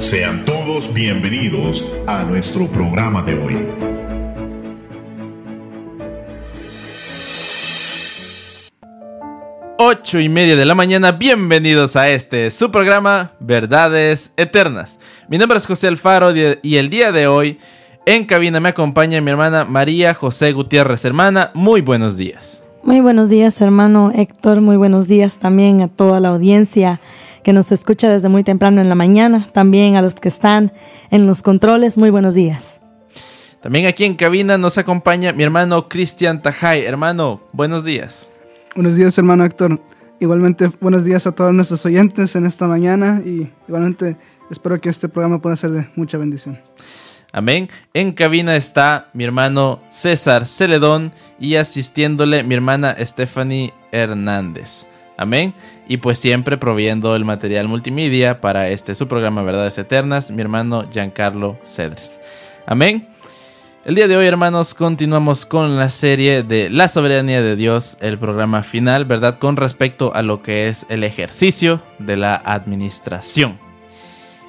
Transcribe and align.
Sean 0.00 0.46
todos 0.46 0.94
bienvenidos 0.94 1.86
a 2.06 2.24
nuestro 2.24 2.66
programa 2.66 3.22
de 3.22 3.34
hoy. 3.34 3.66
Ocho 9.78 10.18
y 10.18 10.30
media 10.30 10.56
de 10.56 10.64
la 10.64 10.74
mañana, 10.74 11.12
bienvenidos 11.12 11.96
a 11.96 12.08
este 12.08 12.50
su 12.50 12.70
programa 12.70 13.32
Verdades 13.40 14.32
Eternas. 14.38 14.98
Mi 15.28 15.36
nombre 15.36 15.58
es 15.58 15.66
José 15.66 15.88
Alfaro 15.88 16.32
y 16.34 16.76
el 16.76 16.88
día 16.88 17.12
de 17.12 17.26
hoy 17.26 17.58
en 18.06 18.24
cabina 18.24 18.58
me 18.58 18.70
acompaña 18.70 19.20
mi 19.20 19.30
hermana 19.30 19.66
María 19.66 20.14
José 20.14 20.52
Gutiérrez. 20.52 21.04
Hermana, 21.04 21.50
muy 21.52 21.82
buenos 21.82 22.16
días. 22.16 22.62
Muy 22.82 23.00
buenos 23.00 23.28
días, 23.28 23.60
hermano 23.60 24.12
Héctor. 24.14 24.62
Muy 24.62 24.78
buenos 24.78 25.08
días 25.08 25.38
también 25.38 25.82
a 25.82 25.88
toda 25.88 26.20
la 26.20 26.30
audiencia 26.30 27.00
que 27.42 27.52
nos 27.52 27.72
escucha 27.72 28.10
desde 28.10 28.28
muy 28.28 28.44
temprano 28.44 28.80
en 28.80 28.88
la 28.88 28.94
mañana. 28.94 29.46
También 29.52 29.96
a 29.96 30.02
los 30.02 30.14
que 30.14 30.28
están 30.28 30.72
en 31.10 31.26
los 31.26 31.42
controles. 31.42 31.98
Muy 31.98 32.10
buenos 32.10 32.34
días. 32.34 32.80
También 33.60 33.86
aquí 33.86 34.04
en 34.04 34.14
cabina 34.14 34.56
nos 34.56 34.78
acompaña 34.78 35.32
mi 35.32 35.42
hermano 35.42 35.88
Cristian 35.88 36.40
Tajay. 36.40 36.84
Hermano, 36.84 37.42
buenos 37.52 37.84
días. 37.84 38.28
Buenos 38.74 38.96
días, 38.96 39.16
hermano 39.18 39.44
Héctor. 39.44 39.80
Igualmente, 40.18 40.70
buenos 40.80 41.04
días 41.04 41.26
a 41.26 41.32
todos 41.32 41.52
nuestros 41.52 41.84
oyentes 41.86 42.36
en 42.36 42.46
esta 42.46 42.66
mañana 42.66 43.22
y 43.24 43.50
igualmente 43.66 44.16
espero 44.50 44.80
que 44.80 44.88
este 44.88 45.08
programa 45.08 45.40
pueda 45.40 45.56
ser 45.56 45.70
de 45.70 45.88
mucha 45.96 46.18
bendición. 46.18 46.58
Amén. 47.32 47.68
En 47.94 48.12
cabina 48.12 48.56
está 48.56 49.10
mi 49.12 49.24
hermano 49.24 49.80
César 49.90 50.46
Celedón 50.46 51.12
y 51.38 51.56
asistiéndole 51.56 52.42
mi 52.42 52.54
hermana 52.54 52.96
Stephanie 53.00 53.72
Hernández. 53.92 54.86
Amén. 55.20 55.52
Y 55.86 55.98
pues 55.98 56.18
siempre 56.18 56.56
proviendo 56.56 57.14
el 57.14 57.26
material 57.26 57.68
multimedia 57.68 58.40
para 58.40 58.70
este 58.70 58.94
su 58.94 59.06
programa 59.06 59.42
Verdades 59.42 59.76
Eternas, 59.76 60.30
mi 60.30 60.40
hermano 60.40 60.88
Giancarlo 60.90 61.58
Cedres. 61.62 62.18
Amén. 62.64 63.06
El 63.84 63.96
día 63.96 64.08
de 64.08 64.16
hoy, 64.16 64.26
hermanos, 64.26 64.72
continuamos 64.72 65.44
con 65.44 65.76
la 65.76 65.90
serie 65.90 66.42
de 66.42 66.70
La 66.70 66.88
soberanía 66.88 67.42
de 67.42 67.54
Dios, 67.54 67.98
el 68.00 68.18
programa 68.18 68.62
final, 68.62 69.04
¿verdad? 69.04 69.38
Con 69.38 69.58
respecto 69.58 70.14
a 70.14 70.22
lo 70.22 70.40
que 70.40 70.68
es 70.68 70.86
el 70.88 71.04
ejercicio 71.04 71.82
de 71.98 72.16
la 72.16 72.36
administración. 72.36 73.58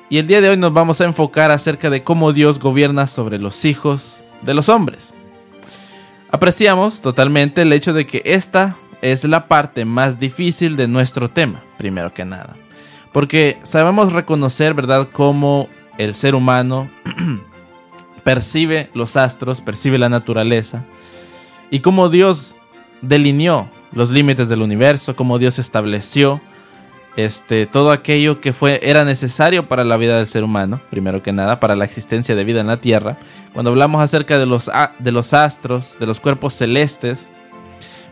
Y 0.09 0.19
el 0.19 0.27
día 0.27 0.39
de 0.39 0.51
hoy 0.51 0.57
nos 0.57 0.71
vamos 0.71 1.01
a 1.01 1.05
enfocar 1.05 1.51
acerca 1.51 1.89
de 1.89 2.03
cómo 2.03 2.31
Dios 2.31 2.59
gobierna 2.59 3.07
sobre 3.07 3.39
los 3.39 3.65
hijos 3.65 4.21
de 4.41 4.53
los 4.53 4.69
hombres. 4.69 5.11
Apreciamos 6.29 7.01
totalmente 7.01 7.63
el 7.63 7.73
hecho 7.73 7.91
de 7.91 8.05
que 8.05 8.21
esta 8.23 8.77
es 9.01 9.23
la 9.23 9.47
parte 9.47 9.85
más 9.85 10.19
difícil 10.19 10.77
de 10.77 10.87
nuestro 10.87 11.29
tema, 11.29 11.61
primero 11.77 12.13
que 12.13 12.25
nada. 12.25 12.55
Porque 13.11 13.59
sabemos 13.63 14.13
reconocer, 14.13 14.73
¿verdad?, 14.73 15.09
cómo 15.11 15.67
el 15.97 16.13
ser 16.13 16.35
humano 16.35 16.89
percibe 18.23 18.89
los 18.93 19.17
astros, 19.17 19.61
percibe 19.61 19.97
la 19.97 20.09
naturaleza, 20.09 20.83
y 21.69 21.79
cómo 21.79 22.09
Dios 22.09 22.55
delineó 23.01 23.69
los 23.91 24.11
límites 24.11 24.49
del 24.49 24.61
universo, 24.61 25.15
cómo 25.15 25.39
Dios 25.39 25.59
estableció 25.59 26.41
este, 27.17 27.65
todo 27.65 27.91
aquello 27.91 28.39
que 28.39 28.53
fue, 28.53 28.79
era 28.83 29.03
necesario 29.03 29.67
para 29.67 29.83
la 29.83 29.97
vida 29.97 30.17
del 30.17 30.27
ser 30.27 30.43
humano, 30.43 30.81
primero 30.89 31.21
que 31.21 31.33
nada, 31.33 31.59
para 31.59 31.75
la 31.75 31.85
existencia 31.85 32.35
de 32.35 32.43
vida 32.43 32.61
en 32.61 32.67
la 32.67 32.77
Tierra. 32.77 33.17
Cuando 33.53 33.71
hablamos 33.71 34.01
acerca 34.01 34.39
de 34.39 34.45
los, 34.45 34.71
de 34.99 35.11
los 35.11 35.33
astros, 35.33 35.97
de 35.99 36.05
los 36.05 36.19
cuerpos 36.19 36.53
celestes, 36.53 37.29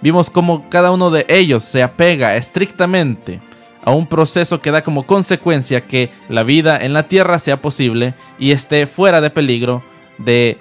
vimos 0.01 0.29
cómo 0.29 0.69
cada 0.69 0.91
uno 0.91 1.11
de 1.11 1.25
ellos 1.29 1.63
se 1.63 1.83
apega 1.83 2.35
estrictamente 2.35 3.41
a 3.83 3.91
un 3.91 4.07
proceso 4.07 4.61
que 4.61 4.71
da 4.71 4.83
como 4.83 5.05
consecuencia 5.05 5.85
que 5.85 6.11
la 6.27 6.43
vida 6.43 6.77
en 6.77 6.93
la 6.93 7.03
Tierra 7.03 7.39
sea 7.39 7.61
posible 7.61 8.13
y 8.37 8.51
esté 8.51 8.87
fuera 8.87 9.21
de 9.21 9.29
peligro 9.29 9.81
de, 10.17 10.57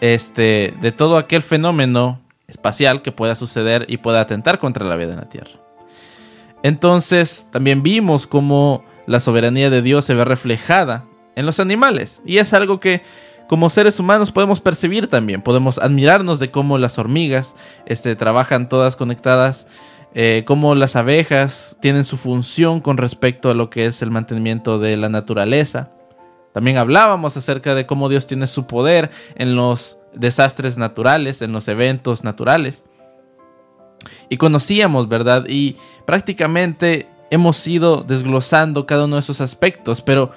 este, 0.00 0.74
de 0.80 0.92
todo 0.92 1.18
aquel 1.18 1.42
fenómeno 1.42 2.20
espacial 2.48 3.02
que 3.02 3.12
pueda 3.12 3.34
suceder 3.34 3.84
y 3.88 3.98
pueda 3.98 4.20
atentar 4.20 4.58
contra 4.58 4.86
la 4.86 4.96
vida 4.96 5.12
en 5.12 5.18
la 5.18 5.28
Tierra. 5.28 5.60
Entonces 6.62 7.46
también 7.50 7.82
vimos 7.82 8.26
cómo 8.26 8.84
la 9.06 9.20
soberanía 9.20 9.70
de 9.70 9.82
Dios 9.82 10.04
se 10.04 10.14
ve 10.14 10.24
reflejada 10.24 11.04
en 11.36 11.46
los 11.46 11.60
animales 11.60 12.22
y 12.24 12.38
es 12.38 12.52
algo 12.54 12.80
que 12.80 13.02
como 13.48 13.70
seres 13.70 14.00
humanos 14.00 14.32
podemos 14.32 14.60
percibir 14.60 15.08
también, 15.08 15.42
podemos 15.42 15.78
admirarnos 15.78 16.38
de 16.38 16.50
cómo 16.50 16.78
las 16.78 16.98
hormigas 16.98 17.54
este, 17.86 18.16
trabajan 18.16 18.68
todas 18.68 18.96
conectadas, 18.96 19.66
eh, 20.14 20.44
cómo 20.46 20.74
las 20.74 20.96
abejas 20.96 21.76
tienen 21.80 22.04
su 22.04 22.16
función 22.16 22.80
con 22.80 22.96
respecto 22.96 23.50
a 23.50 23.54
lo 23.54 23.70
que 23.70 23.86
es 23.86 24.02
el 24.02 24.10
mantenimiento 24.10 24.78
de 24.78 24.96
la 24.96 25.08
naturaleza. 25.08 25.90
También 26.52 26.78
hablábamos 26.78 27.36
acerca 27.36 27.74
de 27.74 27.86
cómo 27.86 28.08
Dios 28.08 28.26
tiene 28.26 28.46
su 28.46 28.66
poder 28.66 29.10
en 29.34 29.56
los 29.56 29.98
desastres 30.14 30.78
naturales, 30.78 31.42
en 31.42 31.52
los 31.52 31.68
eventos 31.68 32.24
naturales. 32.24 32.82
Y 34.28 34.38
conocíamos, 34.38 35.08
¿verdad? 35.08 35.44
Y 35.48 35.76
prácticamente 36.06 37.08
hemos 37.30 37.66
ido 37.66 38.02
desglosando 38.02 38.86
cada 38.86 39.04
uno 39.04 39.16
de 39.16 39.20
esos 39.20 39.40
aspectos, 39.40 40.00
pero 40.00 40.32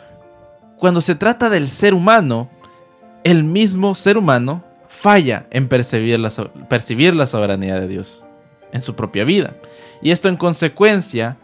cuando 0.78 1.02
se 1.02 1.16
trata 1.16 1.50
del 1.50 1.70
ser 1.70 1.94
humano, 1.94 2.50
el 3.30 3.44
mismo 3.44 3.94
ser 3.94 4.18
humano 4.18 4.64
falla 4.88 5.46
en 5.52 5.68
percibir 5.68 6.20
la, 6.20 7.28
soberanía 7.28 7.80
de 7.80 7.88
Dios 7.88 8.24
en 8.72 8.82
su 8.82 8.96
propia 8.96 9.24
vida. 9.24 9.54
Y 10.02 10.12
esto 10.12 10.30
en 10.30 10.36
consecuencia 10.36 11.38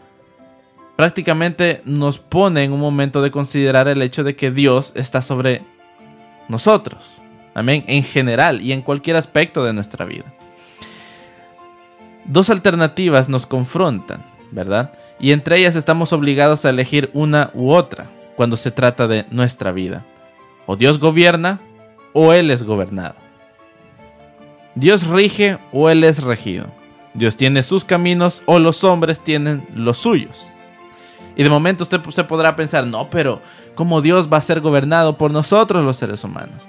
prácticamente 0.96 1.82
nos 1.84 2.18
pone 2.18 2.64
en 2.64 2.72
un 2.72 2.80
momento 2.80 3.22
de 3.22 3.30
considerar 3.30 3.86
el 3.86 4.02
hecho 4.02 4.24
de 4.24 4.34
que 4.34 4.50
Dios 4.50 4.92
está 4.96 5.22
sobre 5.22 5.62
nosotros. 6.48 7.22
Amén. 7.54 7.84
En 7.86 8.02
general 8.02 8.60
y 8.62 8.72
en 8.72 8.82
cualquier 8.82 9.16
aspecto 9.16 9.64
de 9.64 9.72
nuestra 9.72 10.04
vida. 10.04 10.34
Dos 12.24 12.50
alternativas 12.50 13.28
nos 13.28 13.46
confrontan, 13.46 14.24
¿verdad? 14.50 14.92
Y 15.20 15.30
entre 15.30 15.58
ellas 15.58 15.76
estamos 15.76 16.12
obligados 16.12 16.64
a 16.64 16.70
elegir 16.70 17.10
una 17.14 17.50
u 17.54 17.70
otra 17.70 18.10
cuando 18.34 18.56
se 18.56 18.72
trata 18.72 19.06
de 19.06 19.24
nuestra 19.30 19.70
vida. 19.70 20.04
O 20.66 20.74
Dios 20.74 20.98
gobierna 20.98 21.60
o 22.18 22.32
Él 22.32 22.50
es 22.50 22.62
gobernado. 22.62 23.14
Dios 24.74 25.06
rige 25.06 25.58
o 25.70 25.90
Él 25.90 26.02
es 26.02 26.22
regido. 26.22 26.66
Dios 27.12 27.36
tiene 27.36 27.62
sus 27.62 27.84
caminos 27.84 28.42
o 28.46 28.58
los 28.58 28.84
hombres 28.84 29.20
tienen 29.20 29.68
los 29.74 29.98
suyos. 29.98 30.48
Y 31.36 31.42
de 31.42 31.50
momento 31.50 31.84
usted 31.84 32.00
se 32.08 32.24
podrá 32.24 32.56
pensar, 32.56 32.86
no, 32.86 33.10
pero 33.10 33.42
¿cómo 33.74 34.00
Dios 34.00 34.32
va 34.32 34.38
a 34.38 34.40
ser 34.40 34.62
gobernado 34.62 35.18
por 35.18 35.30
nosotros 35.30 35.84
los 35.84 35.98
seres 35.98 36.24
humanos? 36.24 36.62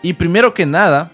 Y 0.00 0.12
primero 0.12 0.54
que 0.54 0.64
nada, 0.64 1.10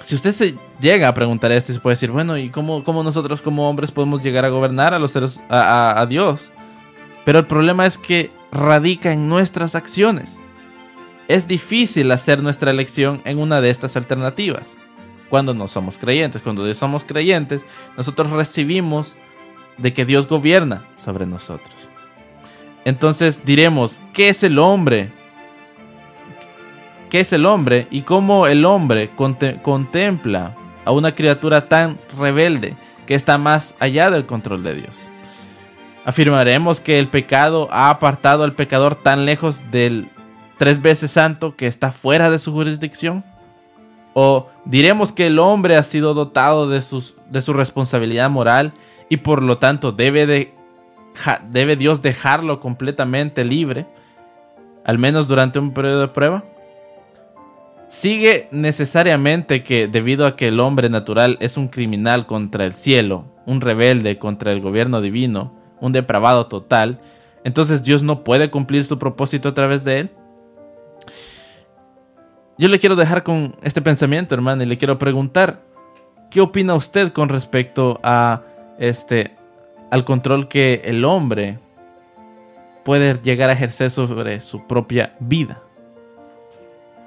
si 0.00 0.16
usted 0.16 0.32
se 0.32 0.58
llega 0.80 1.06
a 1.06 1.14
preguntar 1.14 1.52
esto, 1.52 1.72
se 1.72 1.78
puede 1.78 1.94
decir, 1.94 2.10
bueno, 2.10 2.36
¿y 2.36 2.50
cómo, 2.50 2.82
cómo 2.82 3.04
nosotros 3.04 3.40
como 3.40 3.70
hombres 3.70 3.92
podemos 3.92 4.20
llegar 4.20 4.44
a 4.44 4.48
gobernar 4.48 4.94
a 4.94 4.98
los 4.98 5.12
seres, 5.12 5.40
a, 5.48 6.00
a 6.00 6.06
Dios? 6.06 6.50
Pero 7.24 7.38
el 7.38 7.46
problema 7.46 7.86
es 7.86 7.98
que 7.98 8.32
radica 8.50 9.12
en 9.12 9.28
nuestras 9.28 9.76
acciones. 9.76 10.40
Es 11.26 11.48
difícil 11.48 12.10
hacer 12.12 12.42
nuestra 12.42 12.70
elección 12.70 13.22
en 13.24 13.38
una 13.38 13.60
de 13.60 13.70
estas 13.70 13.96
alternativas. 13.96 14.76
Cuando 15.30 15.54
no 15.54 15.68
somos 15.68 15.98
creyentes, 15.98 16.42
cuando 16.42 16.72
somos 16.74 17.02
creyentes, 17.04 17.64
nosotros 17.96 18.30
recibimos 18.30 19.16
de 19.78 19.92
que 19.92 20.04
Dios 20.04 20.28
gobierna 20.28 20.84
sobre 20.96 21.26
nosotros. 21.26 21.74
Entonces 22.84 23.44
diremos, 23.44 24.00
¿qué 24.12 24.28
es 24.28 24.42
el 24.42 24.58
hombre? 24.58 25.10
¿Qué 27.08 27.20
es 27.20 27.32
el 27.32 27.46
hombre 27.46 27.86
y 27.90 28.02
cómo 28.02 28.46
el 28.46 28.64
hombre 28.64 29.10
contempla 29.62 30.54
a 30.84 30.90
una 30.92 31.14
criatura 31.14 31.68
tan 31.68 31.98
rebelde 32.18 32.76
que 33.06 33.14
está 33.14 33.38
más 33.38 33.74
allá 33.78 34.10
del 34.10 34.26
control 34.26 34.62
de 34.62 34.74
Dios? 34.74 35.08
Afirmaremos 36.04 36.80
que 36.80 36.98
el 36.98 37.08
pecado 37.08 37.68
ha 37.70 37.88
apartado 37.88 38.44
al 38.44 38.52
pecador 38.52 38.94
tan 38.94 39.24
lejos 39.24 39.70
del 39.70 40.10
tres 40.58 40.80
veces 40.80 41.10
santo 41.10 41.56
que 41.56 41.66
está 41.66 41.90
fuera 41.92 42.30
de 42.30 42.38
su 42.38 42.52
jurisdicción? 42.52 43.24
¿O 44.14 44.48
diremos 44.64 45.12
que 45.12 45.26
el 45.26 45.38
hombre 45.38 45.76
ha 45.76 45.82
sido 45.82 46.14
dotado 46.14 46.68
de, 46.68 46.80
sus, 46.80 47.16
de 47.30 47.42
su 47.42 47.52
responsabilidad 47.52 48.30
moral 48.30 48.72
y 49.08 49.18
por 49.18 49.42
lo 49.42 49.58
tanto 49.58 49.90
debe, 49.90 50.26
de, 50.26 50.54
debe 51.50 51.76
Dios 51.76 52.00
dejarlo 52.00 52.60
completamente 52.60 53.44
libre, 53.44 53.86
al 54.84 54.98
menos 54.98 55.26
durante 55.26 55.58
un 55.58 55.72
periodo 55.72 56.02
de 56.02 56.08
prueba? 56.08 56.44
Sigue 57.88 58.48
necesariamente 58.50 59.62
que 59.62 59.88
debido 59.88 60.26
a 60.26 60.36
que 60.36 60.48
el 60.48 60.60
hombre 60.60 60.88
natural 60.88 61.36
es 61.40 61.56
un 61.56 61.68
criminal 61.68 62.26
contra 62.26 62.64
el 62.64 62.72
cielo, 62.72 63.26
un 63.46 63.60
rebelde 63.60 64.18
contra 64.18 64.52
el 64.52 64.60
gobierno 64.60 65.00
divino, 65.00 65.52
un 65.80 65.92
depravado 65.92 66.46
total, 66.46 67.00
entonces 67.44 67.82
Dios 67.82 68.02
no 68.02 68.24
puede 68.24 68.50
cumplir 68.50 68.84
su 68.84 68.98
propósito 68.98 69.50
a 69.50 69.54
través 69.54 69.84
de 69.84 70.00
él? 70.00 70.10
Yo 72.56 72.68
le 72.68 72.78
quiero 72.78 72.96
dejar 72.96 73.22
con 73.22 73.56
este 73.62 73.82
pensamiento, 73.82 74.34
hermano, 74.34 74.62
y 74.62 74.66
le 74.66 74.78
quiero 74.78 74.98
preguntar, 74.98 75.62
¿qué 76.30 76.40
opina 76.40 76.74
usted 76.74 77.12
con 77.12 77.28
respecto 77.28 78.00
a 78.02 78.42
este 78.78 79.36
al 79.90 80.04
control 80.04 80.48
que 80.48 80.82
el 80.84 81.04
hombre 81.04 81.58
puede 82.84 83.18
llegar 83.22 83.50
a 83.50 83.54
ejercer 83.54 83.90
sobre 83.90 84.40
su 84.40 84.66
propia 84.66 85.16
vida. 85.18 85.62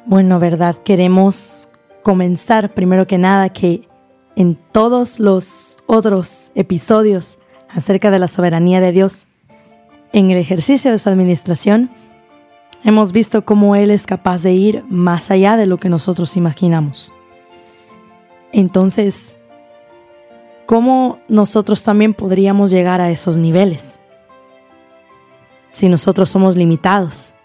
Bueno, 0.06 0.40
verdad, 0.40 0.78
queremos 0.84 1.70
comenzar 2.02 2.74
primero 2.74 3.06
que 3.06 3.18
nada 3.18 3.50
que 3.50 3.88
en 4.36 4.56
todos 4.56 5.20
los 5.20 5.80
otros 5.86 6.52
episodios 6.56 7.38
acerca 7.70 8.12
de 8.12 8.20
la 8.20 8.28
soberanía 8.28 8.80
de 8.80 8.92
Dios, 8.92 9.28
en 10.14 10.32
el 10.32 10.38
ejercicio 10.38 10.92
de 10.92 11.00
su 11.00 11.10
administración, 11.10 11.90
hemos 12.83 13.12
visto 13.12 13.44
cómo 13.45 13.75
Él 13.75 13.91
es 13.91 14.06
capaz 14.06 14.44
de 14.44 14.53
ir 14.53 14.83
más 14.88 15.31
allá 15.31 15.57
de 15.57 15.65
lo 15.65 15.77
que 15.77 15.89
nosotros 15.89 16.38
imaginamos. 16.38 17.13
Entonces, 18.51 19.38
¿cómo 20.65 21.19
nosotros 21.27 21.83
también 21.83 22.13
podríamos 22.13 22.71
llegar 22.71 23.01
a 23.01 23.12
esos 23.12 23.38
niveles? 23.38 24.00
Si 25.71 25.89
nosotros 25.89 26.29
somos 26.29 26.56
limitados, 26.56 27.35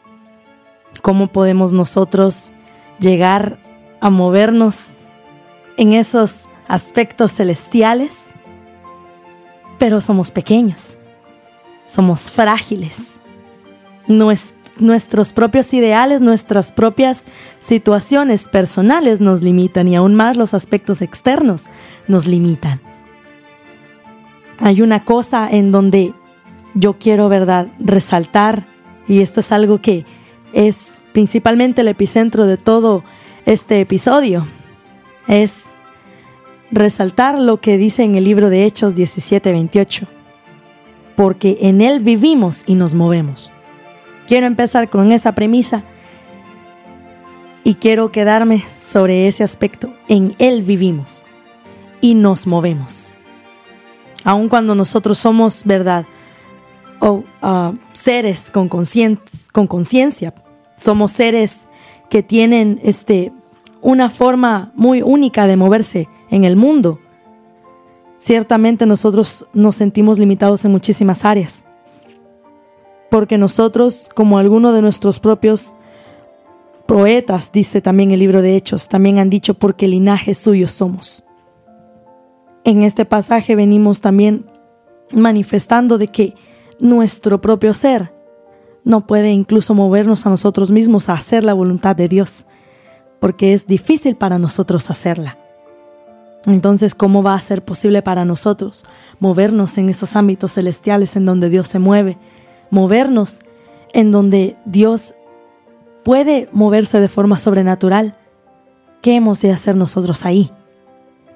¿cómo 1.02 1.26
podemos 1.26 1.72
nosotros 1.72 2.52
llegar 2.98 3.58
a 4.00 4.10
movernos 4.10 4.90
en 5.76 5.92
esos 5.92 6.48
aspectos 6.68 7.32
celestiales? 7.32 8.26
Pero 9.78 10.00
somos 10.00 10.30
pequeños, 10.30 10.98
somos 11.86 12.30
frágiles. 12.30 13.18
Nuestros 14.82 15.32
propios 15.32 15.72
ideales, 15.74 16.20
nuestras 16.20 16.72
propias 16.72 17.26
situaciones 17.60 18.48
personales 18.48 19.20
nos 19.20 19.42
limitan 19.42 19.88
y 19.88 19.96
aún 19.96 20.14
más 20.14 20.36
los 20.36 20.54
aspectos 20.54 21.02
externos 21.02 21.68
nos 22.08 22.26
limitan. 22.26 22.80
Hay 24.58 24.82
una 24.82 25.04
cosa 25.04 25.48
en 25.50 25.72
donde 25.72 26.14
yo 26.74 26.98
quiero, 26.98 27.28
¿verdad?, 27.28 27.68
resaltar, 27.78 28.66
y 29.06 29.20
esto 29.20 29.40
es 29.40 29.52
algo 29.52 29.80
que 29.80 30.06
es 30.52 31.02
principalmente 31.12 31.80
el 31.80 31.88
epicentro 31.88 32.46
de 32.46 32.56
todo 32.56 33.04
este 33.44 33.80
episodio, 33.80 34.46
es 35.26 35.72
resaltar 36.70 37.38
lo 37.38 37.60
que 37.60 37.76
dice 37.76 38.02
en 38.02 38.14
el 38.14 38.24
libro 38.24 38.48
de 38.48 38.64
Hechos 38.64 38.96
17:28, 38.96 40.06
porque 41.16 41.58
en 41.60 41.80
Él 41.80 42.00
vivimos 42.00 42.62
y 42.66 42.74
nos 42.74 42.94
movemos. 42.94 43.51
Quiero 44.32 44.46
empezar 44.46 44.88
con 44.88 45.12
esa 45.12 45.32
premisa 45.34 45.84
y 47.64 47.74
quiero 47.74 48.10
quedarme 48.10 48.64
sobre 48.80 49.28
ese 49.28 49.44
aspecto. 49.44 49.92
En 50.08 50.34
Él 50.38 50.62
vivimos 50.62 51.26
y 52.00 52.14
nos 52.14 52.46
movemos 52.46 53.14
aun 54.24 54.48
cuando 54.48 54.74
nosotros 54.74 55.18
somos, 55.18 55.64
¿verdad? 55.66 56.06
O 56.98 57.24
uh, 57.42 57.74
seres 57.92 58.50
con 58.50 58.70
conciencia, 58.70 60.32
somos 60.76 61.12
seres 61.12 61.66
que 62.08 62.22
tienen 62.22 62.80
este, 62.82 63.34
una 63.82 64.08
forma 64.08 64.72
muy 64.74 65.02
única 65.02 65.46
de 65.46 65.58
moverse 65.58 66.08
en 66.30 66.44
el 66.44 66.56
mundo. 66.56 67.00
Ciertamente 68.16 68.86
nosotros 68.86 69.44
nos 69.52 69.76
sentimos 69.76 70.18
limitados 70.18 70.64
en 70.64 70.70
muchísimas 70.70 71.26
áreas, 71.26 71.66
porque 73.12 73.36
nosotros, 73.36 74.08
como 74.14 74.38
alguno 74.38 74.72
de 74.72 74.80
nuestros 74.80 75.20
propios 75.20 75.76
poetas, 76.86 77.52
dice 77.52 77.82
también 77.82 78.10
el 78.10 78.20
libro 78.20 78.40
de 78.40 78.56
Hechos, 78.56 78.88
también 78.88 79.18
han 79.18 79.28
dicho 79.28 79.52
porque 79.52 79.86
linaje 79.86 80.34
suyo 80.34 80.66
somos. 80.66 81.22
En 82.64 82.80
este 82.80 83.04
pasaje 83.04 83.54
venimos 83.54 84.00
también 84.00 84.46
manifestando 85.10 85.98
de 85.98 86.08
que 86.08 86.34
nuestro 86.80 87.42
propio 87.42 87.74
ser 87.74 88.14
no 88.82 89.06
puede 89.06 89.30
incluso 89.30 89.74
movernos 89.74 90.24
a 90.24 90.30
nosotros 90.30 90.70
mismos 90.70 91.10
a 91.10 91.12
hacer 91.12 91.44
la 91.44 91.52
voluntad 91.52 91.94
de 91.94 92.08
Dios, 92.08 92.46
porque 93.20 93.52
es 93.52 93.66
difícil 93.66 94.16
para 94.16 94.38
nosotros 94.38 94.88
hacerla. 94.88 95.36
Entonces, 96.46 96.94
¿cómo 96.94 97.22
va 97.22 97.34
a 97.34 97.40
ser 97.42 97.62
posible 97.62 98.00
para 98.00 98.24
nosotros 98.24 98.86
movernos 99.20 99.76
en 99.76 99.90
esos 99.90 100.16
ámbitos 100.16 100.54
celestiales 100.54 101.14
en 101.14 101.26
donde 101.26 101.50
Dios 101.50 101.68
se 101.68 101.78
mueve? 101.78 102.16
Movernos 102.72 103.40
en 103.92 104.12
donde 104.12 104.56
Dios 104.64 105.14
puede 106.04 106.48
moverse 106.52 107.00
de 107.00 107.08
forma 107.08 107.36
sobrenatural. 107.36 108.16
¿Qué 109.02 109.14
hemos 109.14 109.42
de 109.42 109.52
hacer 109.52 109.76
nosotros 109.76 110.24
ahí? 110.24 110.50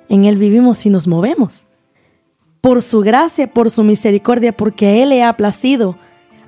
En 0.09 0.25
Él 0.25 0.39
vivimos 0.39 0.87
y 0.87 0.91
nos 0.91 1.07
movemos. 1.07 1.67
Por 2.63 2.81
su 2.81 3.01
gracia, 3.01 3.53
por 3.53 3.71
su 3.71 3.85
misericordia, 3.85 4.57
porque 4.57 5.03
Él 5.03 5.11
le 5.11 5.23
ha 5.23 5.37
placido 5.37 5.99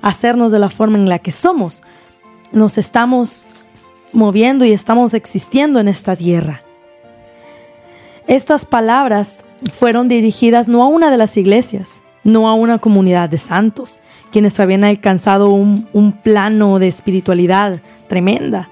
hacernos 0.01 0.51
de 0.51 0.57
la 0.57 0.71
forma 0.71 0.97
en 0.97 1.07
la 1.07 1.19
que 1.19 1.31
somos, 1.31 1.83
nos 2.51 2.79
estamos 2.79 3.45
moviendo 4.11 4.65
y 4.65 4.71
estamos 4.71 5.13
existiendo 5.13 5.79
en 5.79 5.87
esta 5.87 6.15
tierra. 6.15 6.63
Estas 8.25 8.65
palabras 8.65 9.45
fueron 9.71 10.07
dirigidas 10.07 10.67
no 10.67 10.83
a 10.83 10.87
una 10.87 11.11
de 11.11 11.17
las 11.17 11.37
iglesias, 11.37 12.01
no 12.23 12.49
a 12.49 12.53
una 12.53 12.79
comunidad 12.79 13.29
de 13.29 13.37
santos, 13.37 13.99
quienes 14.31 14.59
habían 14.59 14.83
alcanzado 14.83 15.49
un, 15.49 15.87
un, 15.93 16.11
plano 16.11 16.79
de 16.79 16.87
espiritualidad 16.87 17.81
tremenda, 18.07 18.69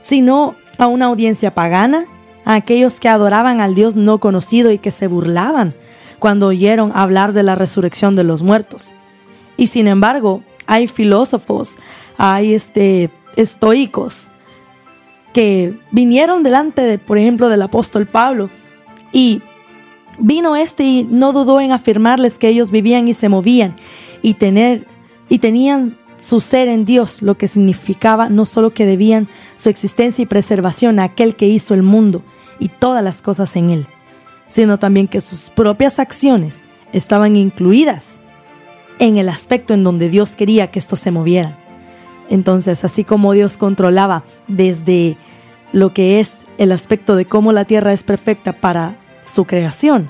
sino 0.00 0.56
a 0.78 0.86
una 0.86 1.06
audiencia 1.06 1.54
pagana 1.54 2.06
a 2.44 2.54
aquellos 2.54 3.00
que 3.00 3.08
adoraban 3.08 3.60
al 3.60 3.74
Dios 3.74 3.96
no 3.96 4.18
conocido 4.18 4.72
y 4.72 4.78
que 4.78 4.90
se 4.90 5.06
burlaban 5.06 5.74
cuando 6.18 6.48
oyeron 6.48 6.92
hablar 6.94 7.32
de 7.32 7.42
la 7.42 7.54
resurrección 7.54 8.16
de 8.16 8.24
los 8.24 8.42
muertos. 8.42 8.94
Y 9.56 9.66
sin 9.66 9.88
embargo, 9.88 10.42
hay 10.66 10.88
filósofos, 10.88 11.76
hay 12.16 12.54
este, 12.54 13.10
estoicos 13.36 14.30
que 15.32 15.78
vinieron 15.90 16.42
delante, 16.42 16.82
de, 16.82 16.98
por 16.98 17.18
ejemplo, 17.18 17.48
del 17.48 17.62
apóstol 17.62 18.06
Pablo 18.06 18.50
y 19.12 19.42
vino 20.18 20.56
este 20.56 20.84
y 20.84 21.04
no 21.10 21.32
dudó 21.32 21.60
en 21.60 21.72
afirmarles 21.72 22.38
que 22.38 22.48
ellos 22.48 22.70
vivían 22.70 23.08
y 23.08 23.14
se 23.14 23.28
movían 23.28 23.76
y 24.22 24.34
tener 24.34 24.86
y 25.28 25.38
tenían 25.38 25.96
su 26.18 26.40
ser 26.40 26.68
en 26.68 26.84
Dios, 26.84 27.20
lo 27.22 27.36
que 27.36 27.48
significaba 27.48 28.28
no 28.28 28.46
solo 28.46 28.72
que 28.72 28.86
debían 28.86 29.28
su 29.56 29.68
existencia 29.68 30.22
y 30.22 30.26
preservación 30.26 30.98
a 30.98 31.04
aquel 31.04 31.34
que 31.34 31.48
hizo 31.48 31.74
el 31.74 31.82
mundo 31.82 32.22
y 32.60 32.68
todas 32.68 33.02
las 33.02 33.22
cosas 33.22 33.56
en 33.56 33.70
él, 33.70 33.86
sino 34.46 34.78
también 34.78 35.08
que 35.08 35.20
sus 35.20 35.50
propias 35.50 35.98
acciones 35.98 36.64
estaban 36.92 37.34
incluidas 37.34 38.20
en 38.98 39.18
el 39.18 39.28
aspecto 39.28 39.74
en 39.74 39.82
donde 39.82 40.10
Dios 40.10 40.36
quería 40.36 40.70
que 40.70 40.78
estos 40.78 41.00
se 41.00 41.10
movieran. 41.10 41.56
Entonces, 42.28 42.84
así 42.84 43.02
como 43.02 43.32
Dios 43.32 43.56
controlaba 43.56 44.24
desde 44.46 45.16
lo 45.72 45.92
que 45.92 46.20
es 46.20 46.46
el 46.58 46.70
aspecto 46.70 47.16
de 47.16 47.24
cómo 47.24 47.52
la 47.52 47.64
tierra 47.64 47.92
es 47.92 48.04
perfecta 48.04 48.52
para 48.52 48.98
su 49.24 49.44
creación, 49.44 50.08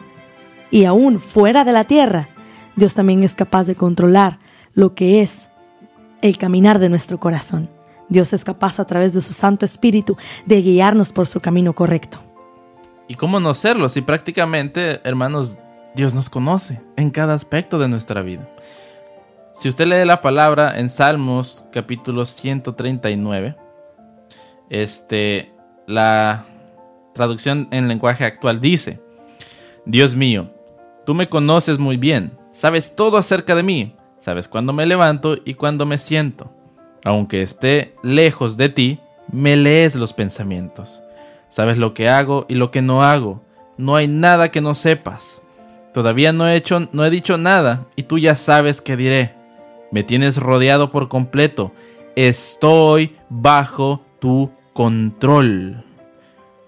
y 0.70 0.84
aún 0.84 1.20
fuera 1.20 1.64
de 1.64 1.72
la 1.72 1.84
tierra, 1.84 2.28
Dios 2.76 2.94
también 2.94 3.22
es 3.22 3.34
capaz 3.34 3.66
de 3.66 3.74
controlar 3.74 4.38
lo 4.74 4.94
que 4.94 5.20
es 5.22 5.48
el 6.22 6.38
caminar 6.38 6.78
de 6.78 6.88
nuestro 6.88 7.18
corazón. 7.18 7.68
Dios 8.08 8.32
es 8.32 8.44
capaz 8.44 8.78
a 8.78 8.86
través 8.86 9.12
de 9.14 9.20
su 9.20 9.32
Santo 9.32 9.64
Espíritu 9.64 10.16
de 10.46 10.62
guiarnos 10.62 11.12
por 11.12 11.26
su 11.26 11.40
camino 11.40 11.72
correcto. 11.72 12.18
¿Y 13.08 13.14
cómo 13.14 13.40
no 13.40 13.54
serlo? 13.54 13.88
Si 13.88 14.00
prácticamente, 14.00 15.00
hermanos, 15.04 15.58
Dios 15.94 16.14
nos 16.14 16.30
conoce 16.30 16.80
en 16.96 17.10
cada 17.10 17.34
aspecto 17.34 17.78
de 17.78 17.88
nuestra 17.88 18.22
vida. 18.22 18.48
Si 19.54 19.68
usted 19.68 19.86
lee 19.86 20.06
la 20.06 20.22
palabra 20.22 20.78
en 20.78 20.88
Salmos 20.88 21.64
capítulo 21.72 22.24
139, 22.24 23.56
este, 24.70 25.52
la 25.86 26.46
traducción 27.12 27.68
en 27.70 27.88
lenguaje 27.88 28.24
actual 28.24 28.60
dice, 28.60 29.00
Dios 29.84 30.16
mío, 30.16 30.50
tú 31.04 31.14
me 31.14 31.28
conoces 31.28 31.78
muy 31.78 31.98
bien, 31.98 32.32
sabes 32.52 32.94
todo 32.94 33.16
acerca 33.16 33.54
de 33.54 33.62
mí, 33.62 33.96
Sabes 34.22 34.46
cuándo 34.46 34.72
me 34.72 34.86
levanto 34.86 35.36
y 35.44 35.54
cuándo 35.54 35.84
me 35.84 35.98
siento. 35.98 36.52
Aunque 37.04 37.42
esté 37.42 37.96
lejos 38.04 38.56
de 38.56 38.68
ti, 38.68 39.00
me 39.32 39.56
lees 39.56 39.96
los 39.96 40.12
pensamientos. 40.12 41.02
Sabes 41.48 41.76
lo 41.76 41.92
que 41.92 42.08
hago 42.08 42.46
y 42.48 42.54
lo 42.54 42.70
que 42.70 42.82
no 42.82 43.02
hago. 43.02 43.42
No 43.76 43.96
hay 43.96 44.06
nada 44.06 44.52
que 44.52 44.60
no 44.60 44.76
sepas. 44.76 45.42
Todavía 45.92 46.32
no 46.32 46.46
he 46.46 46.54
hecho, 46.54 46.88
no 46.92 47.04
he 47.04 47.10
dicho 47.10 47.36
nada 47.36 47.88
y 47.96 48.04
tú 48.04 48.16
ya 48.16 48.36
sabes 48.36 48.80
qué 48.80 48.96
diré. 48.96 49.34
Me 49.90 50.04
tienes 50.04 50.36
rodeado 50.36 50.92
por 50.92 51.08
completo. 51.08 51.72
Estoy 52.14 53.16
bajo 53.28 54.04
tu 54.20 54.52
control. 54.72 55.84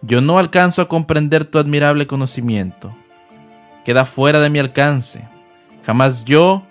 Yo 0.02 0.20
no 0.20 0.40
alcanzo 0.40 0.82
a 0.82 0.88
comprender 0.88 1.44
tu 1.44 1.60
admirable 1.60 2.08
conocimiento. 2.08 2.92
Queda 3.84 4.06
fuera 4.06 4.40
de 4.40 4.50
mi 4.50 4.58
alcance. 4.58 5.32
Jamás 5.84 6.24
yo 6.24 6.62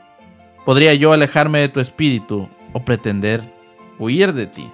podría 0.65 0.93
yo 0.93 1.13
alejarme 1.13 1.60
de 1.60 1.70
tu 1.70 1.79
espíritu 1.79 2.50
o 2.74 2.79
pretender 2.84 3.41
huir 4.00 4.34
de 4.34 4.48
ti. 4.48 4.70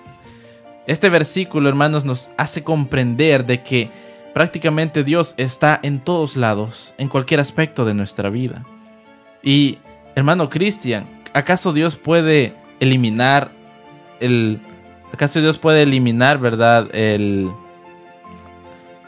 Este 0.88 1.10
versículo, 1.10 1.70
hermanos, 1.70 2.06
nos 2.06 2.30
hace 2.38 2.64
comprender 2.64 3.46
de 3.46 3.62
que 3.62 3.92
prácticamente 4.34 5.04
Dios 5.04 5.34
está 5.38 5.80
en 5.84 6.00
todos 6.00 6.36
lados, 6.36 6.94
en 6.98 7.10
cualquier 7.10 7.40
aspecto 7.40 7.86
de 7.86 7.94
nuestra 7.94 8.30
vida. 8.30 8.66
Y, 9.44 9.78
hermano 10.16 10.50
Cristian, 10.50 11.08
¿acaso 11.34 11.74
Dios 11.74 11.96
puede 11.96 12.56
eliminar 12.80 13.52
el... 14.20 14.60
¿Acaso 15.12 15.42
Dios 15.42 15.58
puede 15.58 15.82
eliminar, 15.84 16.38
verdad, 16.38 16.88
el, 16.94 17.52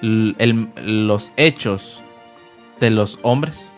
el- 0.02 0.70
los 1.08 1.32
hechos 1.38 2.02
de 2.80 2.90
los 2.90 3.20
hombres? 3.22 3.72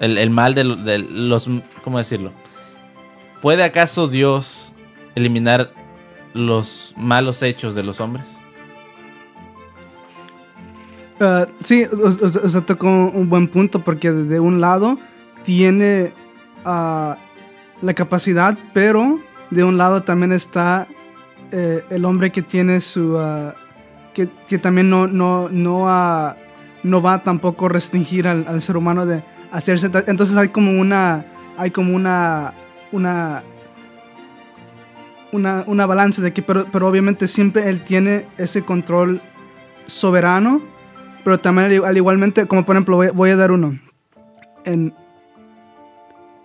El, 0.00 0.18
el 0.18 0.30
mal 0.30 0.54
de, 0.54 0.64
lo- 0.64 0.76
de 0.76 0.98
los... 0.98 1.48
¿Cómo 1.84 1.98
decirlo? 1.98 2.32
¿Puede 3.42 3.62
acaso 3.62 4.08
Dios 4.08 4.72
eliminar 5.14 5.72
los 6.34 6.94
malos 6.96 7.42
hechos 7.42 7.74
de 7.74 7.82
los 7.82 8.00
hombres? 8.00 8.26
Ah, 11.20 11.46
sí, 11.60 11.84
o- 11.84 12.08
o- 12.58 12.62
tocó 12.62 12.86
un 12.88 13.28
buen 13.28 13.46
punto 13.48 13.80
porque 13.80 14.10
de 14.10 14.40
un 14.40 14.60
lado 14.60 14.98
tiene 15.44 16.12
ah, 16.64 17.18
la 17.82 17.94
capacidad, 17.94 18.56
pero 18.72 19.20
de 19.50 19.64
un 19.64 19.76
lado 19.76 20.02
también 20.02 20.32
está 20.32 20.86
eh, 21.52 21.84
el 21.90 22.04
hombre 22.04 22.30
que 22.32 22.42
tiene 22.42 22.80
su... 22.80 23.18
ah, 23.18 23.54
que, 24.14 24.28
que 24.48 24.58
también 24.58 24.88
no, 24.90 25.06
no, 25.06 25.48
no, 25.50 26.34
no 26.82 27.02
va 27.02 27.22
tampoco 27.22 27.66
a 27.66 27.68
restringir 27.68 28.26
al, 28.26 28.46
al 28.48 28.60
ser 28.62 28.76
humano 28.76 29.04
de 29.06 29.22
hacerse... 29.52 29.90
Entonces 30.06 30.36
hay 30.36 30.48
como 30.48 30.80
una... 30.80 31.24
Hay 31.56 31.70
como 31.70 31.94
una... 31.94 32.54
Una... 32.92 33.42
Una, 35.32 35.62
una 35.68 35.86
balance 35.86 36.20
de 36.20 36.32
que, 36.32 36.42
pero, 36.42 36.66
pero 36.72 36.88
obviamente 36.88 37.28
siempre 37.28 37.68
él 37.68 37.84
tiene 37.84 38.26
ese 38.36 38.62
control 38.62 39.20
soberano 39.86 40.60
pero 41.24 41.38
también 41.38 41.66
al, 41.66 41.84
al 41.84 41.96
igualmente, 41.96 42.46
como 42.46 42.64
por 42.64 42.76
ejemplo, 42.76 42.96
voy, 42.96 43.08
voy 43.08 43.30
a 43.30 43.36
dar 43.36 43.50
uno. 43.52 43.78
En, 44.64 44.94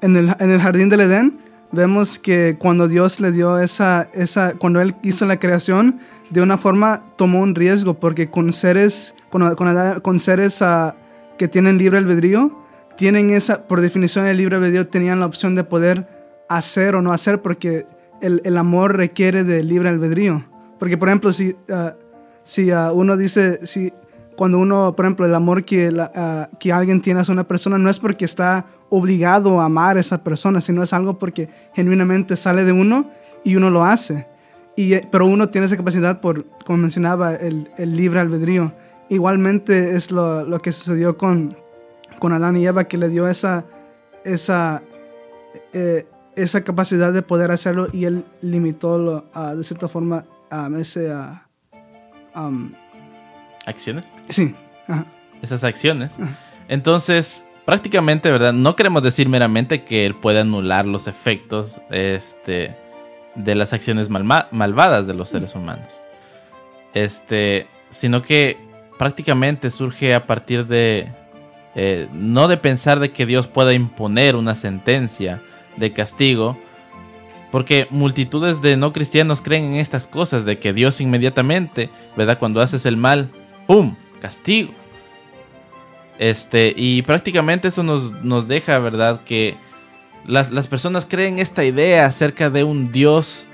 en, 0.02 0.16
el, 0.16 0.36
en 0.40 0.52
el 0.52 0.60
jardín 0.60 0.90
del 0.90 1.02
Edén, 1.02 1.38
vemos 1.72 2.20
que 2.20 2.58
cuando 2.60 2.88
Dios 2.88 3.20
le 3.20 3.32
dio 3.32 3.60
esa, 3.60 4.10
esa, 4.14 4.54
cuando 4.54 4.82
Él 4.82 4.96
hizo 5.04 5.26
la 5.26 5.40
creación, 5.40 6.00
de 6.30 6.42
una 6.42 6.58
forma 6.58 7.04
tomó 7.16 7.40
un 7.42 7.56
riesgo, 7.56 7.96
porque 7.96 8.30
con 8.30 8.52
seres, 8.54 9.16
con, 9.30 9.56
con- 9.56 10.00
con 10.02 10.20
seres 10.20 10.62
ah, 10.62 10.96
que 11.38 11.48
tienen 11.48 11.78
libre 11.78 11.98
albedrío, 11.98 12.65
tienen 12.96 13.32
esa, 13.32 13.68
por 13.68 13.82
definición 13.82 14.28
el 14.28 14.38
libre 14.38 14.56
albedrío, 14.56 14.88
tenían 14.88 15.20
la 15.20 15.26
opción 15.26 15.56
de 15.56 15.64
poder 15.64 16.08
hacer 16.50 16.96
o 16.96 17.02
no 17.02 17.12
hacer, 17.12 17.42
porque 17.42 17.86
el, 18.22 18.42
el 18.46 18.58
amor 18.58 18.98
requiere 18.98 19.44
de 19.44 19.64
libre 19.64 19.90
albedrío. 19.90 20.46
Porque, 20.80 20.98
por 20.98 21.10
ejemplo, 21.10 21.34
si, 21.34 21.56
ah, 21.70 21.96
si 22.44 22.72
ah, 22.72 22.92
uno 22.94 23.18
dice, 23.18 23.66
si 23.66 23.92
cuando 24.36 24.60
uno, 24.60 24.96
por 24.96 25.06
ejemplo, 25.06 25.26
el 25.26 25.36
amor 25.36 25.64
que, 25.64 25.92
ah, 26.16 26.50
que 26.60 26.72
alguien 26.72 27.02
tiene 27.02 27.22
hacia 27.22 27.34
una 27.34 27.48
persona 27.48 27.78
no 27.78 27.90
es 27.90 28.00
porque 28.00 28.26
está 28.26 28.66
obligado 28.90 29.62
a 29.62 29.66
amar 29.66 29.98
a 29.98 30.00
esa 30.00 30.24
persona, 30.24 30.62
sino 30.62 30.84
es 30.84 30.94
algo 30.94 31.18
porque 31.18 31.50
genuinamente 31.74 32.36
sale 32.36 32.64
de 32.64 32.72
uno 32.72 33.10
y 33.44 33.56
uno 33.56 33.70
lo 33.70 33.84
hace. 33.84 34.28
Y, 34.76 34.94
eh, 34.94 35.08
pero 35.10 35.26
uno 35.26 35.50
tiene 35.50 35.68
esa 35.68 35.78
capacidad 35.78 36.20
por, 36.20 36.46
como 36.66 36.78
mencionaba, 36.78 37.36
el, 37.36 37.70
el 37.78 37.96
libre 37.96 38.20
albedrío. 38.20 38.74
Igualmente 39.10 39.96
es 39.96 40.12
lo, 40.12 40.44
lo 40.44 40.62
que 40.62 40.72
sucedió 40.72 41.18
con, 41.18 41.56
con 42.20 42.34
Adán 42.34 42.58
y 42.58 42.66
Eva, 42.66 42.86
que 42.86 42.98
le 42.98 43.10
dio 43.10 43.28
esa, 43.28 43.66
esa, 44.24 44.82
eh, 45.74 46.08
esa 46.36 46.64
capacidad 46.64 47.14
de 47.14 47.22
poder 47.22 47.52
hacerlo 47.52 47.88
y 47.92 48.06
él 48.06 48.26
limitó 48.42 48.98
lo, 48.98 49.26
de 49.56 49.64
cierta 49.64 49.88
forma 49.88 50.26
a 50.50 50.70
ese... 50.78 51.14
um, 52.36 52.72
¿Acciones? 53.66 54.06
sí, 54.30 54.54
ajá. 54.88 55.06
esas 55.42 55.64
acciones. 55.64 56.12
Entonces, 56.68 57.46
prácticamente, 57.66 58.30
¿verdad? 58.32 58.54
No 58.54 58.76
queremos 58.76 59.02
decir 59.02 59.28
meramente 59.28 59.84
que 59.84 60.06
él 60.06 60.16
puede 60.16 60.40
anular 60.40 60.86
los 60.86 61.08
efectos 61.08 61.82
este, 61.90 62.76
de 63.34 63.56
las 63.56 63.74
acciones 63.74 64.10
malma- 64.10 64.48
malvadas 64.52 65.08
de 65.08 65.14
los 65.16 65.30
seres 65.30 65.56
humanos. 65.56 65.88
Este, 66.94 67.68
sino 67.90 68.22
que 68.22 68.58
prácticamente 69.00 69.70
surge 69.72 70.14
a 70.14 70.28
partir 70.28 70.68
de, 70.68 71.12
eh, 71.76 72.08
no 72.14 72.48
de 72.48 72.58
pensar 72.58 73.00
de 73.00 73.12
que 73.12 73.26
Dios 73.26 73.48
pueda 73.48 73.74
imponer 73.74 74.36
una 74.36 74.56
sentencia 74.56 75.42
de 75.76 75.92
castigo, 75.94 76.58
porque 77.52 77.88
multitudes 77.90 78.62
de 78.62 78.78
no 78.78 78.94
cristianos 78.94 79.42
creen 79.42 79.66
en 79.66 79.76
estas 79.76 80.08
cosas, 80.08 80.46
de 80.46 80.58
que 80.58 80.74
Dios 80.74 81.02
inmediatamente, 81.02 81.90
¿verdad? 82.16 82.40
Cuando 82.40 82.62
haces 82.62 82.86
el 82.86 82.98
mal, 82.98 83.30
¡pum! 83.68 83.96
Castigo. 84.20 84.72
Este, 86.18 86.74
y 86.76 87.02
prácticamente 87.02 87.68
eso 87.68 87.84
nos, 87.84 88.12
nos 88.24 88.48
deja, 88.48 88.80
¿verdad? 88.80 89.22
Que 89.26 89.56
las, 90.26 90.52
las 90.52 90.68
personas 90.68 91.06
creen 91.06 91.40
esta 91.40 91.66
idea 91.66 92.06
acerca 92.06 92.50
de 92.50 92.64
un 92.64 92.92
Dios 92.92 93.48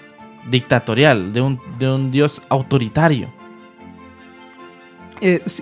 dictatorial, 0.50 1.34
de 1.34 1.42
un, 1.42 1.60
de 1.80 1.90
un 1.90 2.12
Dios 2.12 2.42
autoritario. 2.50 3.30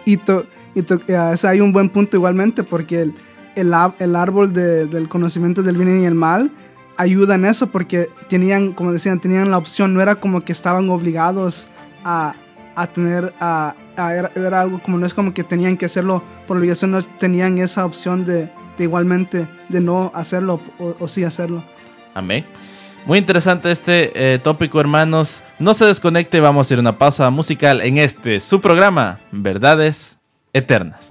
Y 0.06 0.18
y 0.75 0.81
to- 0.83 1.01
eh, 1.07 1.17
o 1.17 1.38
sea, 1.38 1.51
hay 1.51 1.61
un 1.61 1.71
buen 1.71 1.89
punto 1.89 2.17
igualmente 2.17 2.63
porque 2.63 3.01
el, 3.01 3.13
el, 3.55 4.15
árbol 4.15 4.53
de- 4.53 4.85
del 4.85 5.07
conocimiento 5.09 5.63
del 5.63 5.77
bien 5.77 6.01
y 6.01 6.05
el 6.05 6.15
mal 6.15 6.51
ayuda 6.97 7.35
en 7.35 7.45
eso 7.45 7.67
porque 7.67 8.09
tenían, 8.27 8.73
como 8.73 8.91
decían, 8.91 9.19
tenían 9.19 9.49
la 9.51 9.57
opción, 9.57 9.93
no 9.93 10.01
era 10.01 10.15
como 10.15 10.41
que 10.41 10.51
estaban 10.51 10.89
obligados 10.89 11.67
a, 12.03 12.33
a 12.75 12.88
tener, 12.88 13.33
a, 13.39 13.73
era, 14.35 14.61
algo 14.61 14.79
como, 14.79 14.97
no 14.97 15.05
es 15.05 15.13
como 15.13 15.33
que 15.33 15.43
tenían 15.43 15.77
que 15.77 15.85
hacerlo 15.85 16.21
por 16.47 16.57
obligación, 16.57 16.91
no 16.91 17.01
tenían 17.03 17.57
esa 17.57 17.85
opción 17.85 18.25
de, 18.25 18.49
igualmente 18.77 19.47
de 19.69 19.81
no 19.81 20.11
hacerlo 20.13 20.59
o, 20.77 20.95
o 20.99 21.07
sí 21.07 21.23
hacerlo. 21.23 21.63
Amén. 22.13 22.45
Muy 23.05 23.17
interesante 23.17 23.71
este 23.71 24.11
eh, 24.13 24.39
tópico, 24.39 24.79
hermanos. 24.79 25.41
No 25.57 25.73
se 25.73 25.85
desconecte, 25.85 26.41
vamos 26.41 26.69
a 26.69 26.73
ir 26.73 26.79
a 26.79 26.81
una 26.81 26.97
pausa 26.97 27.29
musical 27.29 27.81
en 27.81 27.97
este 27.97 28.41
su 28.41 28.59
programa, 28.59 29.19
Verdades 29.31 30.18
Eternas. 30.53 31.10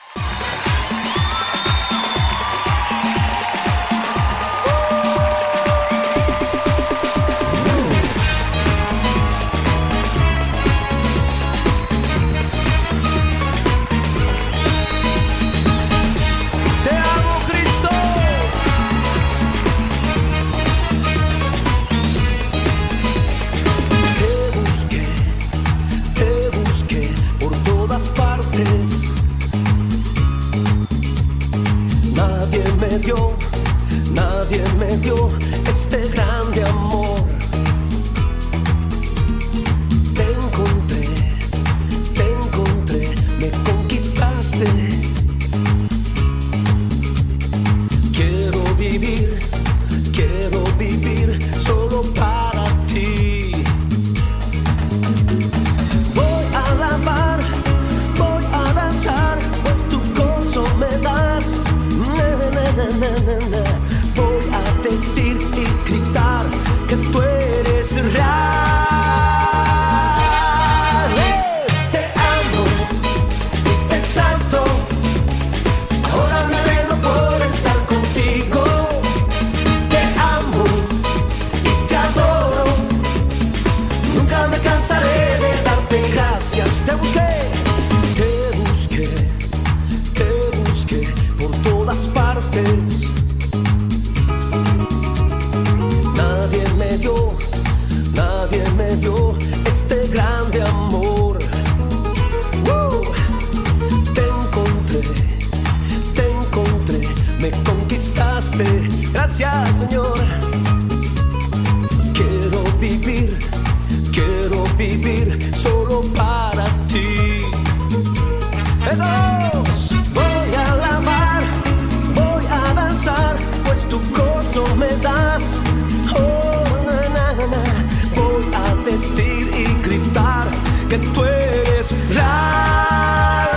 real. 131.90 133.48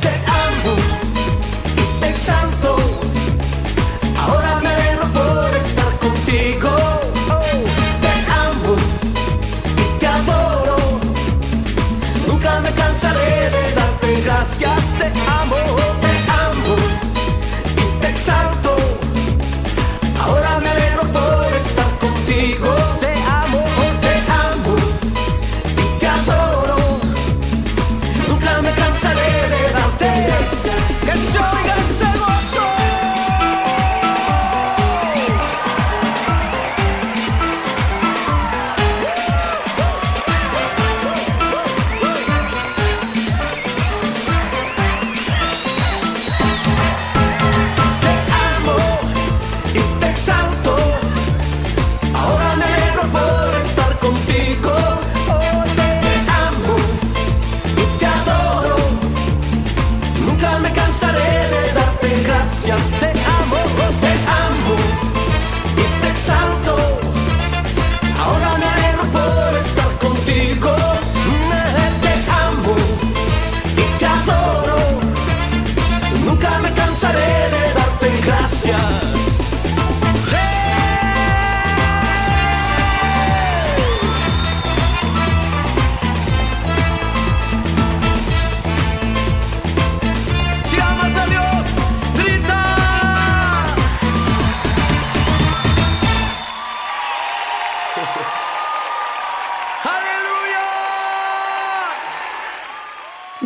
Te 0.00 0.08
amo 0.08 0.74
y 1.76 2.00
te 2.00 2.08
exalto. 2.08 2.76
Ahora 4.18 4.60
me 4.62 4.68
alegro 4.68 5.06
por 5.08 5.54
estar 5.54 5.92
contigo. 5.98 6.70
Te 8.00 8.12
amo 8.46 8.76
y 9.76 9.98
te 9.98 10.06
adoro. 10.06 10.76
Nunca 12.26 12.60
me 12.60 12.70
cansaré 12.72 13.50
de 13.50 13.74
darte 13.74 14.20
gracias. 14.22 14.80
Te 14.98 15.06
amo. 15.28 15.99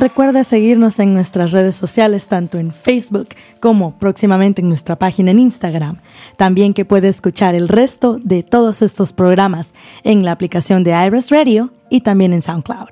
Recuerda 0.05 0.45
seguirnos 0.45 0.99
en 0.99 1.15
nuestras 1.15 1.53
redes 1.53 1.77
sociales, 1.77 2.29
tanto 2.29 2.59
en 2.59 2.73
Facebook 2.73 3.29
como 3.59 3.99
próximamente 3.99 4.61
en 4.61 4.69
nuestra 4.69 4.97
página 4.97 5.31
en 5.31 5.39
Instagram. 5.39 5.97
También 6.37 6.75
que 6.75 6.85
puede 6.85 7.09
escuchar 7.09 7.55
el 7.55 7.69
resto 7.69 8.19
de 8.23 8.43
todos 8.43 8.83
estos 8.83 9.15
programas 9.15 9.73
en 10.03 10.23
la 10.23 10.33
aplicación 10.33 10.85
de 10.85 10.91
Iris 11.07 11.31
Radio 11.31 11.73
y 11.89 12.03
también 12.03 12.35
en 12.35 12.43
SoundCloud. 12.43 12.89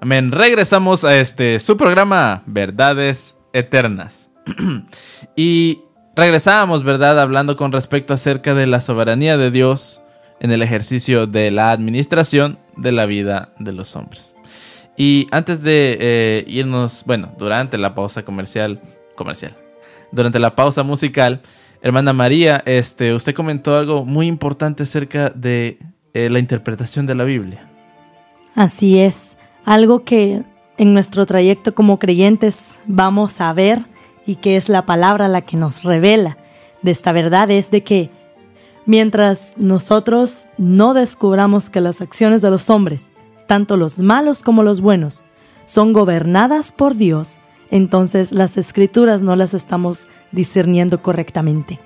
Amén. 0.00 0.30
Regresamos 0.30 1.02
a 1.02 1.16
este 1.16 1.58
su 1.58 1.76
programa 1.76 2.44
Verdades 2.46 3.34
Eternas. 3.52 4.30
y 5.34 5.80
regresábamos, 6.14 6.84
¿verdad? 6.84 7.18
Hablando 7.18 7.56
con 7.56 7.72
respecto 7.72 8.14
acerca 8.14 8.54
de 8.54 8.68
la 8.68 8.80
soberanía 8.80 9.36
de 9.36 9.50
Dios 9.50 10.02
en 10.38 10.52
el 10.52 10.62
ejercicio 10.62 11.26
de 11.26 11.50
la 11.50 11.72
administración 11.72 12.60
de 12.76 12.92
la 12.92 13.06
vida 13.06 13.48
de 13.58 13.72
los 13.72 13.96
hombres. 13.96 14.33
Y 14.96 15.26
antes 15.30 15.62
de 15.62 15.96
eh, 16.00 16.44
irnos, 16.46 17.02
bueno, 17.06 17.32
durante 17.38 17.78
la 17.78 17.94
pausa 17.94 18.24
comercial, 18.24 18.80
comercial, 19.16 19.56
durante 20.12 20.38
la 20.38 20.54
pausa 20.54 20.82
musical, 20.82 21.42
hermana 21.82 22.12
María, 22.12 22.62
este, 22.66 23.12
usted 23.12 23.34
comentó 23.34 23.76
algo 23.76 24.04
muy 24.04 24.26
importante 24.26 24.84
acerca 24.84 25.30
de 25.30 25.78
eh, 26.12 26.28
la 26.30 26.38
interpretación 26.38 27.06
de 27.06 27.14
la 27.14 27.24
Biblia. 27.24 27.68
Así 28.54 29.00
es, 29.00 29.36
algo 29.64 30.04
que 30.04 30.44
en 30.78 30.94
nuestro 30.94 31.26
trayecto 31.26 31.74
como 31.74 31.98
creyentes 31.98 32.80
vamos 32.86 33.40
a 33.40 33.52
ver 33.52 33.80
y 34.26 34.36
que 34.36 34.56
es 34.56 34.68
la 34.68 34.86
palabra 34.86 35.28
la 35.28 35.40
que 35.40 35.56
nos 35.56 35.82
revela 35.82 36.38
de 36.84 36.90
esta 36.90 37.12
verdad 37.12 37.50
es 37.50 37.70
de 37.70 37.82
que 37.82 38.10
mientras 38.84 39.54
nosotros 39.56 40.46
no 40.58 40.92
descubramos 40.92 41.70
que 41.70 41.80
las 41.80 42.02
acciones 42.02 42.42
de 42.42 42.50
los 42.50 42.68
hombres, 42.68 43.10
tanto 43.46 43.76
los 43.76 43.98
malos 44.00 44.42
como 44.42 44.62
los 44.62 44.80
buenos, 44.80 45.24
son 45.64 45.92
gobernadas 45.92 46.72
por 46.72 46.94
Dios, 46.94 47.38
entonces 47.70 48.32
las 48.32 48.56
escrituras 48.56 49.22
no 49.22 49.36
las 49.36 49.54
estamos 49.54 50.08
discerniendo 50.32 51.02
correctamente. 51.02 51.80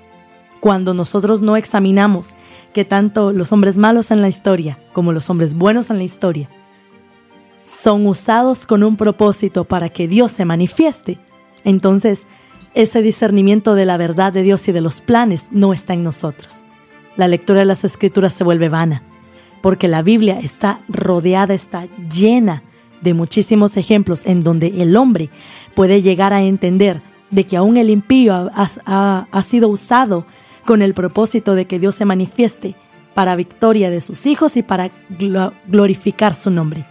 Cuando 0.59 0.93
nosotros 0.93 1.41
no 1.41 1.55
examinamos 1.55 2.35
que 2.73 2.83
tanto 2.83 3.31
los 3.31 3.53
hombres 3.53 3.77
malos 3.77 4.11
en 4.11 4.21
la 4.21 4.27
historia 4.27 4.77
como 4.93 5.13
los 5.13 5.29
hombres 5.29 5.53
buenos 5.53 5.89
en 5.89 5.97
la 5.97 6.03
historia 6.03 6.49
son 7.61 8.07
usados 8.07 8.65
con 8.65 8.83
un 8.83 8.97
propósito 8.97 9.65
para 9.65 9.89
que 9.89 10.07
Dios 10.07 10.31
se 10.31 10.45
manifieste, 10.45 11.19
entonces 11.63 12.27
ese 12.73 13.01
discernimiento 13.01 13.75
de 13.75 13.85
la 13.85 13.97
verdad 13.97 14.31
de 14.31 14.43
Dios 14.43 14.67
y 14.67 14.71
de 14.71 14.81
los 14.81 15.01
planes 15.01 15.49
no 15.51 15.73
está 15.73 15.93
en 15.93 16.03
nosotros. 16.03 16.63
La 17.15 17.27
lectura 17.27 17.59
de 17.59 17.65
las 17.65 17.83
escrituras 17.83 18.33
se 18.33 18.43
vuelve 18.43 18.69
vana, 18.69 19.03
porque 19.61 19.87
la 19.87 20.01
Biblia 20.01 20.39
está 20.39 20.81
rodeada, 20.87 21.53
está 21.53 21.87
llena 22.09 22.63
de 23.01 23.13
muchísimos 23.13 23.77
ejemplos 23.77 24.25
en 24.25 24.41
donde 24.41 24.81
el 24.81 24.95
hombre 24.97 25.29
puede 25.75 26.01
llegar 26.01 26.33
a 26.33 26.41
entender 26.41 27.01
de 27.29 27.45
que 27.45 27.57
aún 27.57 27.77
el 27.77 27.89
impío 27.89 28.51
ha, 28.55 29.43
sido 29.43 29.69
usado 29.69 30.25
con 30.65 30.81
el 30.81 30.93
propósito 30.93 31.55
de 31.55 31.65
que 31.65 31.79
Dios 31.79 31.95
se 31.95 32.05
manifieste 32.05 32.75
para 33.13 33.35
victoria 33.35 33.89
de 33.89 34.01
sus 34.01 34.25
hijos 34.25 34.57
y 34.57 34.63
para 34.63 34.91
glo- 35.09 35.53
glorificar 35.67 36.35
su 36.35 36.51
nombre. 36.51 36.85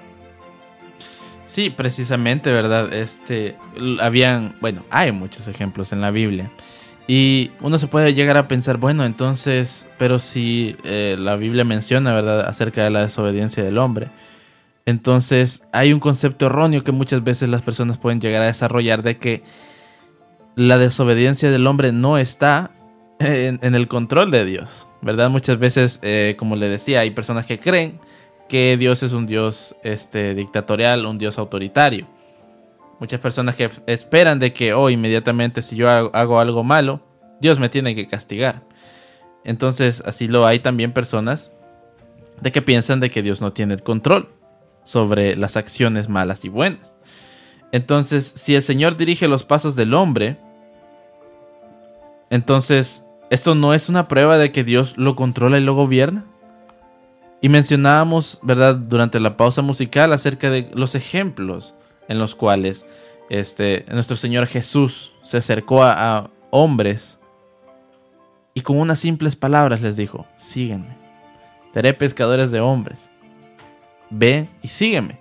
Sí, 1.45 1.71
precisamente, 1.71 2.53
¿verdad? 2.53 2.93
Este, 2.93 3.57
habían, 4.01 4.57
bueno, 4.61 4.85
hay 4.91 5.13
muchos 5.13 5.49
ejemplos 5.49 5.93
en 5.93 6.01
la 6.01 6.11
Biblia. 6.11 6.51
Y 7.11 7.53
uno 7.63 7.79
se 7.79 7.87
puede 7.87 8.13
llegar 8.13 8.37
a 8.37 8.49
pensar, 8.49 8.77
bueno, 8.77 9.07
entonces, 9.07 9.89
pero 9.97 10.19
si 10.19 10.77
eh, 10.85 11.17
la 11.19 11.37
Biblia 11.37 11.65
menciona, 11.65 12.15
¿verdad?, 12.15 12.47
acerca 12.47 12.85
de 12.85 12.91
la 12.91 13.01
desobediencia 13.01 13.65
del 13.65 13.79
hombre. 13.79 14.09
Entonces, 14.85 15.63
hay 15.73 15.95
un 15.95 16.01
concepto 16.01 16.47
erróneo 16.47 16.85
que 16.85 16.93
muchas 16.93 17.25
veces 17.25 17.49
las 17.49 17.63
personas 17.63 17.97
pueden 17.97 18.21
llegar 18.21 18.43
a 18.43 18.47
desarrollar 18.47 19.03
de 19.03 19.17
que 19.17 19.43
la 20.55 20.77
desobediencia 20.77 21.51
del 21.51 21.67
hombre 21.67 21.93
no 21.93 22.19
está 22.19 22.73
en, 23.21 23.75
el 23.75 23.89
control 23.89 24.31
de 24.31 24.45
Dios, 24.45 24.87
¿verdad? 25.01 25.31
Muchas 25.31 25.59
veces, 25.59 26.01
eh, 26.03 26.37
como 26.39 26.57
le 26.57 26.69
decía, 26.69 27.01
hay 27.01 27.11
personas 27.11 27.47
que 27.47 27.59
creen 27.59 28.01
que 28.51 28.77
Dios 28.79 29.03
es 29.03 29.15
un 29.15 29.27
Dios 29.27 29.75
este, 29.83 30.35
dictatorial, 30.35 31.07
un 31.07 31.17
Dios 31.17 31.39
autoritario. 31.39 32.07
Muchas 33.01 33.21
personas 33.21 33.55
que 33.55 33.71
esperan 33.87 34.39
de 34.39 34.53
que, 34.53 34.75
oh, 34.75 34.91
inmediatamente 34.91 35.63
si 35.63 35.77
yo 35.77 35.89
hago, 35.89 36.41
algo 36.41 36.65
malo, 36.65 37.01
Dios 37.41 37.61
me 37.61 37.69
tiene 37.69 37.95
que 37.95 38.07
castigar. 38.07 38.65
Entonces, 39.45 40.03
así 40.05 40.27
lo 40.27 40.47
hay 40.47 40.59
también 40.59 40.93
personas 40.93 41.53
de 42.41 42.51
que 42.51 42.63
piensan 42.63 43.01
de 43.01 43.11
que 43.11 43.23
Dios 43.23 43.41
no 43.41 43.53
tiene 43.53 43.75
el 43.75 43.83
control 43.83 44.31
sobre 44.83 45.37
las 45.37 45.57
acciones 45.57 46.09
malas 46.09 46.45
y 46.45 46.49
buenas. 46.49 46.95
Entonces, 47.71 48.33
si 48.35 48.55
el 48.55 48.63
Señor 48.63 48.97
dirige 48.97 49.29
los 49.29 49.45
pasos 49.45 49.77
del 49.77 49.95
hombre, 49.95 50.37
entonces, 52.31 53.05
¿esto 53.31 53.55
no 53.55 53.75
es 53.75 53.89
una 53.89 54.09
prueba 54.09 54.39
de 54.39 54.51
que 54.51 54.65
Dios 54.65 54.97
lo 54.97 55.15
controla 55.15 55.59
y 55.59 55.63
lo 55.63 55.75
gobierna? 55.75 56.25
Y 57.41 57.49
mencionábamos, 57.49 58.41
¿verdad?, 58.43 58.75
durante 58.75 59.21
la 59.21 59.37
pausa 59.37 59.63
musical 59.63 60.13
acerca 60.13 60.51
de 60.51 60.71
los 60.75 60.97
ejemplos 60.97 61.77
en 62.09 62.19
los 62.19 62.35
cuales 62.35 62.85
este, 63.31 63.85
nuestro 63.91 64.17
Señor 64.17 64.47
Jesús 64.47 65.13
se 65.23 65.37
acercó 65.37 65.83
a, 65.83 66.31
hombres 66.51 67.19
y 68.55 68.63
con 68.63 68.79
unas 68.79 68.99
simples 68.99 69.37
palabras 69.37 69.83
les 69.83 69.99
dijo, 69.99 70.27
sígueme, 70.37 70.97
seré 71.75 71.93
pescadores 71.93 72.51
de 72.51 72.61
hombres, 72.61 73.11
ve 74.09 74.49
y 74.63 74.69
sígueme. 74.69 75.21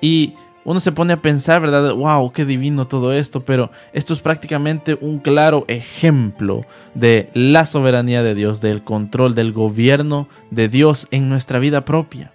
Y 0.00 0.34
uno 0.64 0.80
se 0.80 0.90
pone 0.90 1.12
a 1.12 1.22
pensar, 1.22 1.60
¿verdad? 1.60 1.94
¡Wow! 1.94 2.32
¡Qué 2.32 2.44
divino 2.44 2.88
todo 2.88 3.12
esto! 3.12 3.44
Pero 3.44 3.70
esto 3.92 4.14
es 4.14 4.20
prácticamente 4.20 4.98
un 5.00 5.20
claro 5.20 5.64
ejemplo 5.68 6.66
de 6.94 7.30
la 7.34 7.66
soberanía 7.66 8.24
de 8.24 8.34
Dios, 8.34 8.60
del 8.60 8.82
control, 8.82 9.36
del 9.36 9.52
gobierno 9.52 10.28
de 10.50 10.68
Dios 10.68 11.06
en 11.12 11.28
nuestra 11.28 11.60
vida 11.60 11.84
propia. 11.84 12.32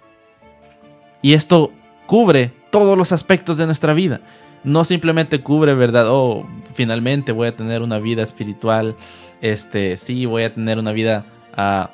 Y 1.20 1.34
esto 1.34 1.72
cubre 2.06 2.52
todos 2.70 2.96
los 2.96 3.12
aspectos 3.12 3.56
de 3.56 3.66
nuestra 3.66 3.94
vida. 3.94 4.20
no 4.64 4.84
simplemente 4.84 5.40
cubre, 5.40 5.74
¿verdad? 5.74 6.06
Oh, 6.08 6.44
finalmente 6.74 7.30
voy 7.30 7.46
a 7.46 7.56
tener 7.56 7.80
una 7.80 8.00
vida 8.00 8.24
espiritual, 8.24 8.96
este, 9.40 9.96
sí, 9.96 10.26
voy 10.26 10.42
a 10.42 10.52
tener 10.52 10.78
una 10.78 10.90
vida 10.92 11.26
ah, 11.56 11.90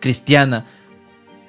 cristiana. 0.00 0.64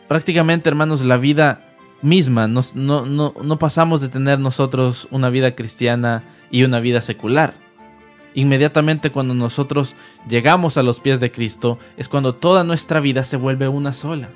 Prácticamente, 0.09 0.67
hermanos, 0.67 1.03
la 1.03 1.15
vida 1.17 1.61
misma, 2.01 2.47
no, 2.47 2.61
no, 2.75 3.33
no 3.41 3.59
pasamos 3.59 4.01
de 4.01 4.09
tener 4.09 4.39
nosotros 4.39 5.07
una 5.09 5.29
vida 5.29 5.55
cristiana 5.55 6.23
y 6.51 6.63
una 6.63 6.79
vida 6.79 7.01
secular. 7.01 7.53
Inmediatamente 8.35 9.11
cuando 9.11 9.33
nosotros 9.33 9.95
llegamos 10.27 10.77
a 10.77 10.83
los 10.83 10.99
pies 10.99 11.21
de 11.21 11.31
Cristo 11.31 11.79
es 11.95 12.09
cuando 12.09 12.35
toda 12.35 12.65
nuestra 12.65 12.99
vida 12.99 13.23
se 13.23 13.37
vuelve 13.37 13.69
una 13.69 13.93
sola. 13.93 14.29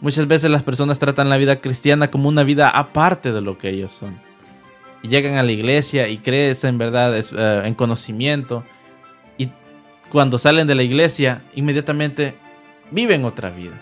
Muchas 0.00 0.26
veces 0.26 0.50
las 0.50 0.62
personas 0.62 0.98
tratan 0.98 1.28
la 1.28 1.36
vida 1.36 1.60
cristiana 1.60 2.10
como 2.10 2.28
una 2.28 2.42
vida 2.42 2.70
aparte 2.70 3.32
de 3.32 3.40
lo 3.42 3.58
que 3.58 3.68
ellos 3.68 3.92
son. 3.92 4.18
Llegan 5.02 5.34
a 5.34 5.42
la 5.42 5.52
iglesia 5.52 6.08
y 6.08 6.18
crecen, 6.18 6.78
¿verdad?, 6.78 7.16
eh, 7.16 7.62
en 7.64 7.74
conocimiento. 7.74 8.64
Y 9.36 9.50
cuando 10.10 10.38
salen 10.38 10.66
de 10.66 10.74
la 10.74 10.82
iglesia, 10.82 11.42
inmediatamente 11.54 12.34
viven 12.90 13.24
otra 13.24 13.50
vida. 13.50 13.78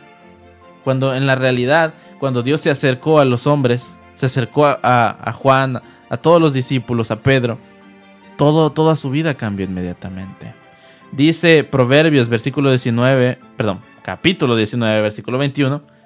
Cuando 0.82 1.14
en 1.14 1.26
la 1.26 1.36
realidad, 1.36 1.94
cuando 2.18 2.42
Dios 2.42 2.60
se 2.60 2.70
acercó 2.70 3.20
a 3.20 3.24
los 3.24 3.46
hombres, 3.46 3.96
se 4.14 4.26
acercó 4.26 4.66
a, 4.66 4.78
a 4.82 5.32
Juan, 5.32 5.80
a 6.08 6.16
todos 6.16 6.40
los 6.40 6.52
discípulos, 6.52 7.10
a 7.10 7.20
Pedro, 7.20 7.58
todo, 8.36 8.72
toda 8.72 8.96
su 8.96 9.10
vida 9.10 9.34
cambió 9.34 9.66
inmediatamente. 9.66 10.54
Dice 11.12 11.64
Proverbios, 11.64 12.28
versículo 12.28 12.70
19, 12.70 13.38
perdón, 13.56 13.80
capítulo 14.02 14.56
19, 14.56 15.02
versículo 15.02 15.38
21. 15.38 15.97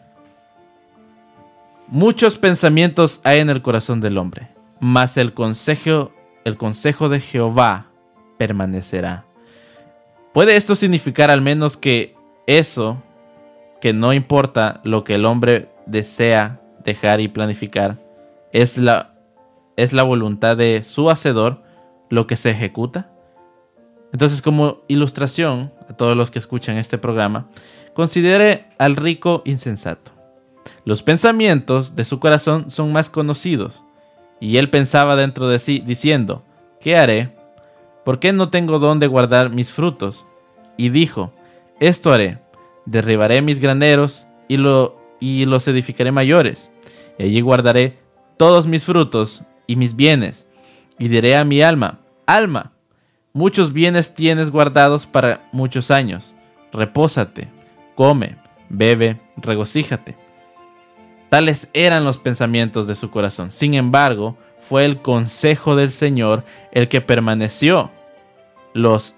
Muchos 1.94 2.38
pensamientos 2.38 3.20
hay 3.22 3.40
en 3.40 3.50
el 3.50 3.60
corazón 3.60 4.00
del 4.00 4.16
hombre, 4.16 4.48
mas 4.80 5.18
el 5.18 5.34
consejo, 5.34 6.10
el 6.46 6.56
consejo 6.56 7.10
de 7.10 7.20
Jehová 7.20 7.90
permanecerá. 8.38 9.26
¿Puede 10.32 10.56
esto 10.56 10.74
significar 10.74 11.30
al 11.30 11.42
menos 11.42 11.76
que 11.76 12.16
eso, 12.46 13.02
que 13.78 13.92
no 13.92 14.14
importa 14.14 14.80
lo 14.84 15.04
que 15.04 15.16
el 15.16 15.26
hombre 15.26 15.68
desea 15.84 16.62
dejar 16.82 17.20
y 17.20 17.28
planificar, 17.28 18.02
es 18.54 18.78
la, 18.78 19.12
es 19.76 19.92
la 19.92 20.02
voluntad 20.02 20.56
de 20.56 20.84
su 20.84 21.10
hacedor? 21.10 21.60
lo 22.08 22.26
que 22.26 22.36
se 22.36 22.50
ejecuta. 22.50 23.10
Entonces, 24.12 24.42
como 24.42 24.82
ilustración 24.86 25.72
a 25.88 25.94
todos 25.94 26.14
los 26.14 26.30
que 26.30 26.38
escuchan 26.38 26.76
este 26.76 26.98
programa, 26.98 27.48
considere 27.94 28.66
al 28.78 28.96
rico 28.96 29.40
insensato. 29.46 30.21
Los 30.84 31.02
pensamientos 31.02 31.94
de 31.94 32.04
su 32.04 32.18
corazón 32.18 32.70
son 32.70 32.92
más 32.92 33.10
conocidos, 33.10 33.82
y 34.40 34.56
él 34.56 34.70
pensaba 34.70 35.16
dentro 35.16 35.48
de 35.48 35.58
sí, 35.58 35.82
diciendo, 35.84 36.42
¿qué 36.80 36.96
haré? 36.96 37.36
¿Por 38.04 38.18
qué 38.18 38.32
no 38.32 38.48
tengo 38.48 38.78
dónde 38.78 39.06
guardar 39.06 39.50
mis 39.50 39.70
frutos? 39.70 40.26
Y 40.76 40.88
dijo, 40.88 41.32
esto 41.78 42.12
haré, 42.12 42.38
derribaré 42.84 43.42
mis 43.42 43.60
graneros 43.60 44.26
y, 44.48 44.56
lo, 44.56 44.98
y 45.20 45.44
los 45.44 45.68
edificaré 45.68 46.10
mayores, 46.10 46.70
y 47.18 47.24
allí 47.24 47.40
guardaré 47.40 47.98
todos 48.36 48.66
mis 48.66 48.84
frutos 48.84 49.42
y 49.66 49.76
mis 49.76 49.94
bienes, 49.94 50.46
y 50.98 51.08
diré 51.08 51.36
a 51.36 51.44
mi 51.44 51.62
alma, 51.62 52.00
Alma, 52.26 52.72
muchos 53.32 53.72
bienes 53.72 54.14
tienes 54.14 54.50
guardados 54.50 55.06
para 55.06 55.48
muchos 55.52 55.90
años. 55.90 56.34
Repósate, 56.72 57.48
come, 57.96 58.36
bebe, 58.68 59.20
regocíjate. 59.36 60.16
Tales 61.32 61.70
eran 61.72 62.04
los 62.04 62.18
pensamientos 62.18 62.86
de 62.86 62.94
su 62.94 63.08
corazón. 63.08 63.52
Sin 63.52 63.72
embargo, 63.72 64.36
fue 64.60 64.84
el 64.84 65.00
consejo 65.00 65.76
del 65.76 65.90
Señor 65.90 66.44
el 66.72 66.88
que 66.88 67.00
permaneció. 67.00 67.90
Los 68.74 69.14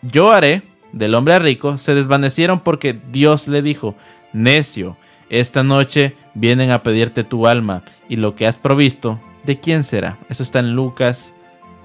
yo 0.00 0.30
haré 0.30 0.62
del 0.92 1.16
hombre 1.16 1.36
rico 1.40 1.76
se 1.76 1.96
desvanecieron 1.96 2.60
porque 2.60 2.96
Dios 3.10 3.48
le 3.48 3.60
dijo, 3.60 3.96
necio, 4.32 4.98
esta 5.30 5.64
noche 5.64 6.14
vienen 6.32 6.70
a 6.70 6.84
pedirte 6.84 7.24
tu 7.24 7.48
alma 7.48 7.82
y 8.08 8.14
lo 8.14 8.36
que 8.36 8.46
has 8.46 8.56
provisto, 8.56 9.18
¿de 9.42 9.58
quién 9.58 9.82
será? 9.82 10.16
Eso 10.28 10.44
está 10.44 10.60
en 10.60 10.76
Lucas 10.76 11.34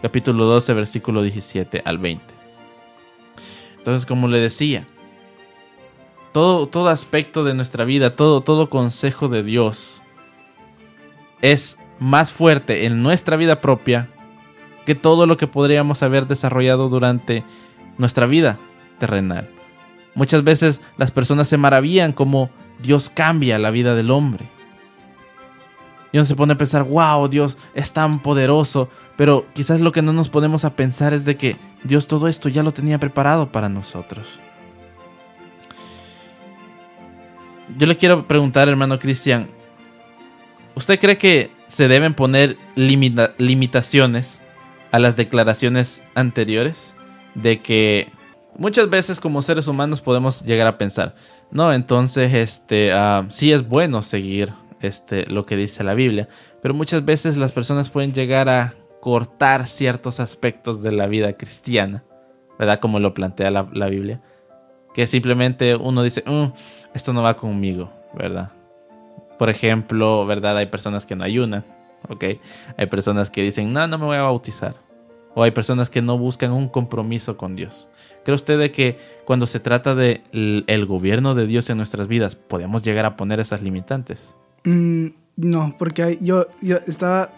capítulo 0.04 0.46
12, 0.46 0.72
versículo 0.74 1.24
17 1.24 1.82
al 1.84 1.98
20. 1.98 2.24
Entonces, 3.80 4.06
como 4.06 4.28
le 4.28 4.40
decía, 4.40 4.86
todo, 6.34 6.68
todo 6.68 6.90
aspecto 6.90 7.44
de 7.44 7.54
nuestra 7.54 7.86
vida, 7.86 8.16
todo, 8.16 8.42
todo 8.42 8.70
consejo 8.70 9.30
de 9.30 9.44
Dios 9.44 10.02
es 11.42 11.78
más 12.00 12.32
fuerte 12.32 12.86
en 12.86 13.04
nuestra 13.04 13.38
vida 13.38 13.62
propia 13.62 14.10
que 14.86 14.96
todo 14.96 15.26
lo 15.26 15.38
que 15.38 15.48
podríamos 15.48 16.04
haber 16.04 16.28
desarrollado 16.28 16.90
durante 16.90 17.44
nuestra 17.98 18.26
vida 18.26 18.58
terrenal. 18.98 19.50
Muchas 20.16 20.44
veces 20.44 20.82
las 20.98 21.12
personas 21.12 21.48
se 21.48 21.58
maravillan 21.58 22.14
como 22.14 22.50
Dios 22.82 23.10
cambia 23.10 23.60
la 23.60 23.72
vida 23.72 23.96
del 23.96 24.12
hombre. 24.12 24.46
Y 26.12 26.18
uno 26.18 26.26
se 26.26 26.36
pone 26.36 26.54
a 26.54 26.58
pensar, 26.58 26.84
wow, 26.84 27.28
Dios 27.28 27.58
es 27.74 27.92
tan 27.92 28.20
poderoso. 28.20 28.88
Pero 29.18 29.46
quizás 29.54 29.82
lo 29.82 29.92
que 29.92 30.04
no 30.04 30.14
nos 30.14 30.30
ponemos 30.30 30.64
a 30.64 30.76
pensar 30.76 31.14
es 31.14 31.26
de 31.26 31.38
que 31.38 31.58
Dios 31.84 32.06
todo 32.06 32.28
esto 32.28 32.50
ya 32.50 32.62
lo 32.62 32.72
tenía 32.72 33.00
preparado 33.00 33.52
para 33.52 33.68
nosotros. 33.68 34.40
Yo 37.78 37.88
le 37.88 37.98
quiero 37.98 38.28
preguntar, 38.28 38.70
hermano 38.70 39.00
Cristian, 39.00 39.50
¿usted 40.76 41.00
cree 41.00 41.18
que 41.18 41.52
se 41.68 41.88
deben 41.88 42.14
poner 42.14 42.58
limitaciones 42.76 44.42
a 44.92 45.00
las 45.00 45.16
declaraciones 45.16 46.02
anteriores? 46.16 46.94
De 47.36 47.62
que 47.62 48.10
muchas 48.58 48.90
veces 48.90 49.20
como 49.20 49.42
seres 49.42 49.68
humanos 49.68 50.02
podemos 50.02 50.44
llegar 50.44 50.68
a 50.68 50.78
pensar, 50.78 51.16
no, 51.52 51.72
entonces 51.74 52.34
este, 52.34 52.94
uh, 52.94 53.26
sí 53.30 53.52
es 53.52 53.68
bueno 53.68 54.02
seguir 54.02 54.54
este, 54.82 55.26
lo 55.28 55.46
que 55.46 55.56
dice 55.56 55.84
la 55.84 55.94
Biblia, 55.94 56.28
pero 56.62 56.74
muchas 56.74 57.06
veces 57.06 57.38
las 57.38 57.52
personas 57.52 57.90
pueden 57.90 58.14
llegar 58.14 58.50
a 58.50 58.76
cortar 59.02 59.68
ciertos 59.68 60.20
aspectos 60.20 60.82
de 60.82 60.92
la 60.92 61.08
vida 61.08 61.34
cristiana, 61.34 62.04
¿verdad? 62.58 62.80
Como 62.80 63.00
lo 63.00 63.14
plantea 63.14 63.52
la, 63.52 63.88
Biblia. 63.88 64.22
Que 64.94 65.08
simplemente 65.08 65.76
uno 65.76 66.04
dice, 66.04 66.24
mm, 66.26 66.54
esto 66.94 67.14
no 67.14 67.24
va 67.24 67.36
conmigo, 67.36 67.92
¿verdad? 68.14 68.52
Por 69.40 69.50
ejemplo, 69.50 70.26
¿verdad? 70.26 70.58
Hay 70.58 70.68
personas 70.68 71.06
que 71.06 71.16
no 71.16 71.24
ayunan, 71.24 71.66
¿ok? 72.10 72.24
Hay 72.78 72.86
personas 72.88 73.30
que 73.30 73.42
dicen, 73.42 73.74
no, 73.74 73.88
no 73.88 73.98
me 73.98 74.06
voy 74.06 74.18
a 74.18 74.24
bautizar. 74.24 74.76
O 75.36 75.42
hay 75.42 75.52
personas 75.52 75.90
que 75.90 76.02
no 76.02 76.18
buscan 76.18 76.52
un 76.52 76.70
compromiso 76.70 77.38
con 77.38 77.56
Dios. 77.56 77.90
¿Cree 78.24 78.36
usted 78.36 78.60
de 78.60 78.72
que 78.72 78.98
cuando 79.26 79.48
se 79.48 79.60
trata 79.60 79.96
del 79.96 80.24
de 80.32 80.64
el 80.68 80.86
gobierno 80.86 81.34
de 81.34 81.48
Dios 81.48 81.70
en 81.70 81.78
nuestras 81.78 82.08
vidas, 82.08 82.36
podemos 82.36 82.84
llegar 82.84 83.06
a 83.06 83.18
poner 83.18 83.40
esas 83.40 83.62
limitantes? 83.62 84.34
Mm, 84.64 85.08
no, 85.38 85.76
porque 85.80 86.20
yo, 86.22 86.48
yo 86.62 86.78
estaba 86.88 87.32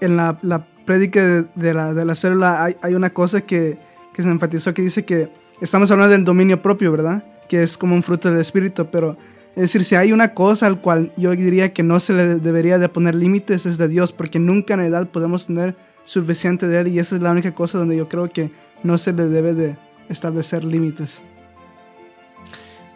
en 0.00 0.16
la, 0.16 0.38
la 0.42 0.66
prédica 0.84 1.46
de, 1.54 1.74
la, 1.74 1.94
de 1.94 2.04
la 2.04 2.14
célula 2.14 2.64
hay, 2.64 2.76
hay 2.82 2.94
una 2.94 3.10
cosa 3.10 3.42
que, 3.42 3.78
que, 4.12 4.22
se 4.22 4.28
enfatizó 4.28 4.74
que 4.74 4.82
dice 4.82 5.04
que 5.04 5.28
estamos 5.60 5.90
hablando 5.90 6.12
del 6.12 6.24
dominio 6.24 6.60
propio, 6.62 6.92
¿verdad? 6.92 7.24
Que 7.48 7.62
es 7.62 7.76
como 7.76 7.94
un 7.94 8.02
fruto 8.02 8.30
del 8.30 8.40
espíritu, 8.40 8.86
pero 8.90 9.16
es 9.56 9.62
decir, 9.62 9.84
si 9.84 9.96
hay 9.96 10.12
una 10.12 10.32
cosa 10.32 10.66
al 10.66 10.80
cual 10.80 11.12
yo 11.16 11.32
diría 11.32 11.72
que 11.72 11.82
no 11.82 11.98
se 12.00 12.12
le 12.12 12.36
debería 12.36 12.78
de 12.78 12.88
poner 12.88 13.14
límites 13.14 13.66
es 13.66 13.78
de 13.78 13.88
Dios, 13.88 14.12
porque 14.12 14.38
nunca 14.38 14.74
en 14.74 14.80
la 14.80 14.86
edad 14.86 15.08
podemos 15.08 15.46
tener 15.46 15.74
suficiente 16.04 16.68
de 16.68 16.80
Él 16.80 16.88
y 16.88 16.98
esa 16.98 17.16
es 17.16 17.22
la 17.22 17.30
única 17.30 17.54
cosa 17.54 17.78
donde 17.78 17.96
yo 17.96 18.08
creo 18.08 18.28
que 18.28 18.50
no 18.82 18.96
se 18.96 19.12
le 19.12 19.26
debe 19.26 19.54
de 19.54 19.76
establecer 20.08 20.64
límites. 20.64 21.22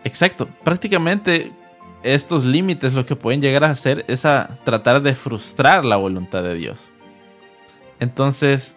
Exacto, 0.04 0.48
prácticamente 0.62 1.52
estos 2.02 2.44
límites 2.44 2.92
lo 2.92 3.06
que 3.06 3.16
pueden 3.16 3.40
llegar 3.40 3.64
a 3.64 3.70
hacer 3.70 4.04
es 4.08 4.24
a 4.24 4.58
tratar 4.64 5.02
de 5.02 5.14
frustrar 5.14 5.84
la 5.84 5.96
voluntad 5.96 6.42
de 6.42 6.54
Dios. 6.54 6.90
Entonces, 7.98 8.76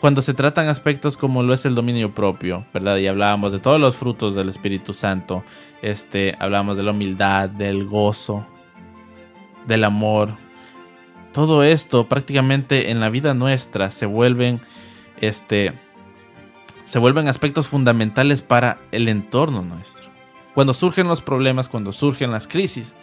cuando 0.00 0.22
se 0.22 0.34
tratan 0.34 0.68
aspectos 0.68 1.16
como 1.16 1.42
lo 1.42 1.52
es 1.52 1.66
el 1.66 1.74
dominio 1.74 2.14
propio, 2.14 2.64
¿verdad? 2.72 2.96
Y 2.98 3.08
hablábamos 3.08 3.52
de 3.52 3.58
todos 3.58 3.80
los 3.80 3.96
frutos 3.96 4.34
del 4.34 4.48
Espíritu 4.48 4.94
Santo, 4.94 5.42
este, 5.82 6.36
hablábamos 6.38 6.76
de 6.76 6.84
la 6.84 6.92
humildad, 6.92 7.48
del 7.48 7.84
gozo, 7.84 8.46
del 9.66 9.84
amor. 9.84 10.30
Todo 11.32 11.64
esto 11.64 12.08
prácticamente 12.08 12.90
en 12.90 13.00
la 13.00 13.10
vida 13.10 13.34
nuestra 13.34 13.90
se 13.90 14.06
vuelven 14.06 14.60
este 15.20 15.72
se 16.84 16.98
vuelven 16.98 17.28
aspectos 17.28 17.68
fundamentales 17.68 18.40
para 18.40 18.78
el 18.92 19.08
entorno 19.08 19.62
nuestro. 19.62 20.08
Cuando 20.54 20.72
surgen 20.72 21.06
los 21.06 21.20
problemas, 21.20 21.68
cuando 21.68 21.92
surgen 21.92 22.30
las 22.30 22.46
crisis, 22.46 22.94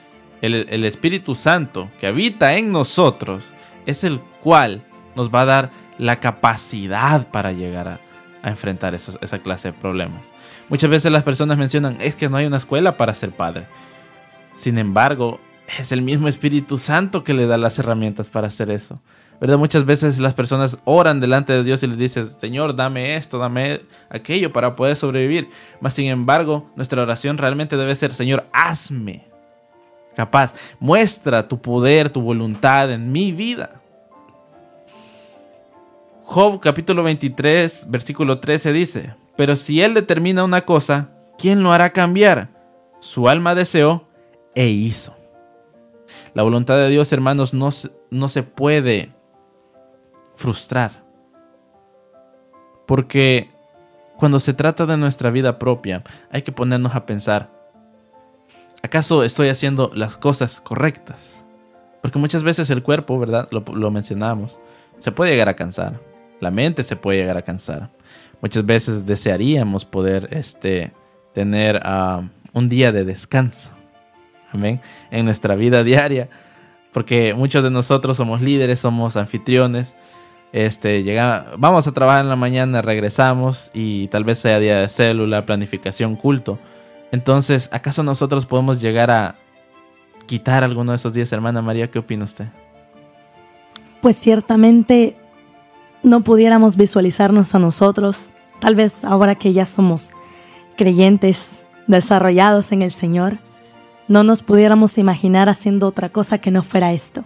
el, 0.42 0.66
el 0.70 0.86
Espíritu 0.86 1.36
Santo 1.36 1.90
que 2.00 2.08
habita 2.08 2.56
en 2.58 2.72
nosotros 2.72 3.44
es 3.86 4.04
el 4.04 4.20
cual 4.42 4.84
nos 5.16 5.30
va 5.30 5.42
a 5.42 5.46
dar 5.46 5.85
la 5.98 6.20
capacidad 6.20 7.28
para 7.30 7.52
llegar 7.52 7.88
a, 7.88 8.00
enfrentar 8.44 8.94
esa 8.94 9.40
clase 9.40 9.70
de 9.70 9.74
problemas. 9.74 10.32
Muchas 10.70 10.88
veces 10.88 11.12
las 11.12 11.24
personas 11.24 11.58
mencionan, 11.58 11.98
es 12.00 12.16
que 12.16 12.30
no 12.30 12.38
hay 12.38 12.46
una 12.46 12.58
escuela 12.58 12.94
para 12.94 13.16
ser 13.16 13.32
padre. 13.32 13.66
Sin 14.54 14.78
embargo, 14.78 15.40
es 15.80 15.92
el 15.92 16.04
mismo 16.04 16.28
Espíritu 16.28 16.78
Santo 16.78 17.24
que 17.24 17.34
le 17.34 17.48
da 17.48 17.58
las 17.58 17.80
herramientas 17.80 18.30
para 18.30 18.48
hacer 18.48 18.70
eso. 18.70 19.02
¿Verdad? 19.42 19.58
Muchas 19.58 19.86
veces 19.86 20.20
las 20.20 20.34
personas 20.34 20.78
oran 20.86 21.20
delante 21.20 21.54
de 21.54 21.64
Dios 21.64 21.84
y 21.84 21.88
les 21.88 21.98
dicen, 21.98 22.30
Señor, 22.30 22.76
dame 22.76 23.16
esto, 23.16 23.38
dame 23.38 23.82
aquello 24.10 24.54
para 24.54 24.76
poder 24.76 24.96
sobrevivir. 24.96 25.50
Mas 25.82 25.96
sin 25.96 26.06
embargo, 26.06 26.70
nuestra 26.76 27.02
oración 27.02 27.38
realmente 27.38 27.76
debe 27.76 27.96
ser, 27.96 28.14
Señor, 28.14 28.46
hazme 28.54 29.26
capaz, 30.16 30.54
muestra 30.80 31.48
tu 31.48 31.62
poder, 31.62 32.10
tu 32.10 32.22
voluntad 32.22 32.92
en 32.92 33.12
mi 33.12 33.34
vida. 33.34 33.82
Job 36.28 36.60
capítulo 36.60 37.04
23, 37.04 37.86
versículo 37.88 38.40
13 38.40 38.74
dice, 38.74 39.16
pero 39.38 39.56
si 39.56 39.82
Él 39.82 39.94
determina 39.94 40.44
una 40.44 40.66
cosa, 40.66 41.12
¿quién 41.38 41.62
lo 41.62 41.72
hará 41.72 41.92
cambiar? 41.92 42.50
Su 43.00 43.30
alma 43.30 43.54
deseó 43.54 44.08
e 44.56 44.68
hizo. 44.68 45.16
La 46.34 46.42
voluntad 46.42 46.78
de 46.78 46.90
Dios, 46.90 47.14
hermanos, 47.14 47.54
no, 47.54 47.70
no 48.10 48.28
se 48.28 48.42
puede 48.42 49.14
frustrar. 50.36 51.06
Porque 52.88 53.52
cuando 54.18 54.40
se 54.40 54.54
trata 54.54 54.88
de 54.88 54.98
nuestra 54.98 55.30
vida 55.30 55.60
propia, 55.60 56.04
hay 56.32 56.42
que 56.42 56.52
ponernos 56.52 56.96
a 56.96 57.06
pensar, 57.06 57.52
¿acaso 58.82 59.24
estoy 59.24 59.50
haciendo 59.50 59.92
las 59.94 60.18
cosas 60.18 60.60
correctas? 60.60 61.20
Porque 62.02 62.18
muchas 62.18 62.42
veces 62.42 62.72
el 62.72 62.82
cuerpo, 62.82 63.20
¿verdad? 63.20 63.48
Lo, 63.52 63.64
lo 63.74 63.92
mencionamos, 63.92 64.60
se 64.98 65.12
puede 65.12 65.32
llegar 65.32 65.50
a 65.50 65.56
cansar. 65.56 66.15
La 66.40 66.52
mente 66.52 66.84
se 66.84 66.96
puede 66.96 67.20
llegar 67.20 67.38
a 67.38 67.42
cansar. 67.42 67.90
Muchas 68.42 68.66
veces 68.66 69.06
desearíamos 69.06 69.86
poder 69.86 70.30
este, 70.32 70.92
tener 71.34 71.82
ah, 71.84 72.24
un 72.54 72.70
día 72.70 72.92
de 72.92 73.06
descanso. 73.06 73.72
Amén. 74.52 74.82
En 75.12 75.26
nuestra 75.26 75.56
vida 75.56 75.84
diaria. 75.84 76.30
Porque 76.94 77.34
muchos 77.34 77.64
de 77.64 77.72
nosotros 77.72 78.18
somos 78.18 78.42
líderes, 78.42 78.80
somos 78.80 79.18
anfitriones. 79.18 79.96
Este, 80.54 81.04
vamos 81.58 81.88
a 81.88 81.92
trabajar 81.92 82.22
en 82.22 82.30
la 82.30 82.38
mañana, 82.38 82.82
regresamos 82.82 83.70
y 83.74 84.08
tal 84.08 84.24
vez 84.24 84.40
sea 84.40 84.60
día 84.60 84.80
de 84.80 84.88
célula, 84.88 85.46
planificación, 85.46 86.16
culto. 86.16 86.58
Entonces, 87.12 87.70
¿acaso 87.74 88.04
nosotros 88.04 88.46
podemos 88.46 88.82
llegar 88.82 89.12
a 89.12 89.36
quitar 90.26 90.64
alguno 90.64 90.94
de 90.94 90.96
esos 90.96 91.14
días, 91.14 91.34
hermana 91.34 91.62
María? 91.62 91.92
¿Qué 91.92 92.00
opina 92.00 92.24
usted? 92.24 92.46
Pues 94.02 94.16
ciertamente 94.16 95.18
no 96.06 96.22
pudiéramos 96.22 96.78
visualizarnos 96.78 97.56
a 97.56 97.60
nosotros, 97.60 98.30
tal 98.60 98.76
vez 98.76 99.04
ahora 99.04 99.34
que 99.34 99.54
ya 99.54 99.66
somos 99.66 100.12
creyentes, 100.78 101.64
desarrollados 101.88 102.72
en 102.72 102.84
el 102.84 102.92
Señor, 102.92 103.40
no 104.08 104.24
nos 104.24 104.44
pudiéramos 104.44 105.00
imaginar 105.00 105.50
haciendo 105.50 105.88
otra 105.88 106.10
cosa 106.10 106.38
que 106.38 106.52
no 106.52 106.62
fuera 106.62 106.94
esto. 106.94 107.26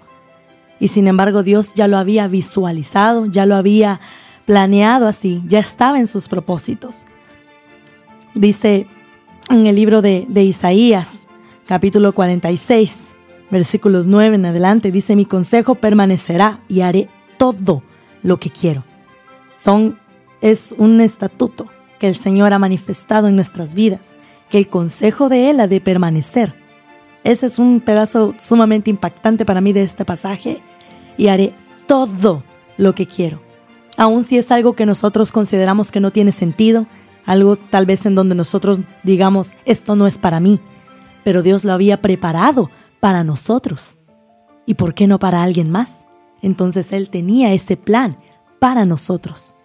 Y 0.79 0.87
sin 0.87 1.09
embargo 1.09 1.43
Dios 1.43 1.73
ya 1.73 1.89
lo 1.89 1.97
había 1.97 2.29
visualizado, 2.29 3.25
ya 3.25 3.45
lo 3.45 3.55
había 3.55 3.99
planeado 4.45 5.07
así, 5.07 5.43
ya 5.45 5.59
estaba 5.59 5.99
en 5.99 6.07
sus 6.07 6.29
propósitos. 6.29 7.05
Dice 8.33 8.87
en 9.49 9.67
el 9.67 9.75
libro 9.75 10.01
de, 10.01 10.25
Isaías, 10.35 11.27
capítulo 11.67 12.13
46, 12.13 13.09
versículos 13.51 14.07
9 14.07 14.35
en 14.35 14.45
adelante, 14.45 14.89
dice, 14.89 15.17
mi 15.17 15.25
consejo 15.25 15.75
permanecerá 15.75 16.61
y 16.69 16.79
haré 16.79 17.09
todo 17.37 17.83
lo 18.21 18.39
que 18.39 18.49
quiero. 18.49 18.83
Son, 19.55 19.99
es 20.41 20.73
un 20.77 21.01
estatuto 21.01 21.67
que 21.99 22.07
el 22.07 22.15
Señor 22.15 22.53
ha 22.53 22.59
manifestado 22.59 23.27
en 23.27 23.35
nuestras 23.35 23.73
vidas, 23.73 24.15
que 24.49 24.57
el 24.57 24.67
consejo 24.67 25.29
de 25.29 25.49
Él 25.49 25.59
ha 25.59 25.67
de 25.67 25.81
permanecer. 25.81 26.55
Ese 27.23 27.45
es 27.45 27.59
un 27.59 27.81
pedazo 27.81 28.33
sumamente 28.39 28.89
impactante 28.89 29.45
para 29.45 29.61
mí 29.61 29.73
de 29.73 29.83
este 29.83 30.05
pasaje 30.05 30.61
y 31.17 31.27
haré 31.27 31.53
todo 31.85 32.43
lo 32.77 32.95
que 32.95 33.05
quiero. 33.05 33.41
Aun 33.97 34.23
si 34.23 34.37
es 34.37 34.51
algo 34.51 34.73
que 34.73 34.85
nosotros 34.85 35.33
consideramos 35.33 35.91
que 35.91 35.99
no 35.99 36.11
tiene 36.11 36.31
sentido, 36.31 36.87
algo 37.25 37.57
tal 37.57 37.85
vez 37.85 38.05
en 38.05 38.15
donde 38.15 38.35
nosotros 38.35 38.79
digamos, 39.03 39.53
esto 39.65 39.97
no 39.97 40.07
es 40.07 40.17
para 40.17 40.39
mí, 40.39 40.61
pero 41.25 41.43
Dios 41.43 41.65
lo 41.65 41.73
había 41.73 42.01
preparado 42.01 42.71
para 43.01 43.25
nosotros. 43.25 43.97
¿Y 44.65 44.75
por 44.75 44.93
qué 44.93 45.07
no 45.07 45.19
para 45.19 45.43
alguien 45.43 45.69
más? 45.69 46.05
Entonces 46.41 46.91
Él 46.93 47.09
tenía 47.09 47.53
ese 47.53 47.77
plan 47.77 48.15
para 48.59 48.85
nosotros. 48.85 49.55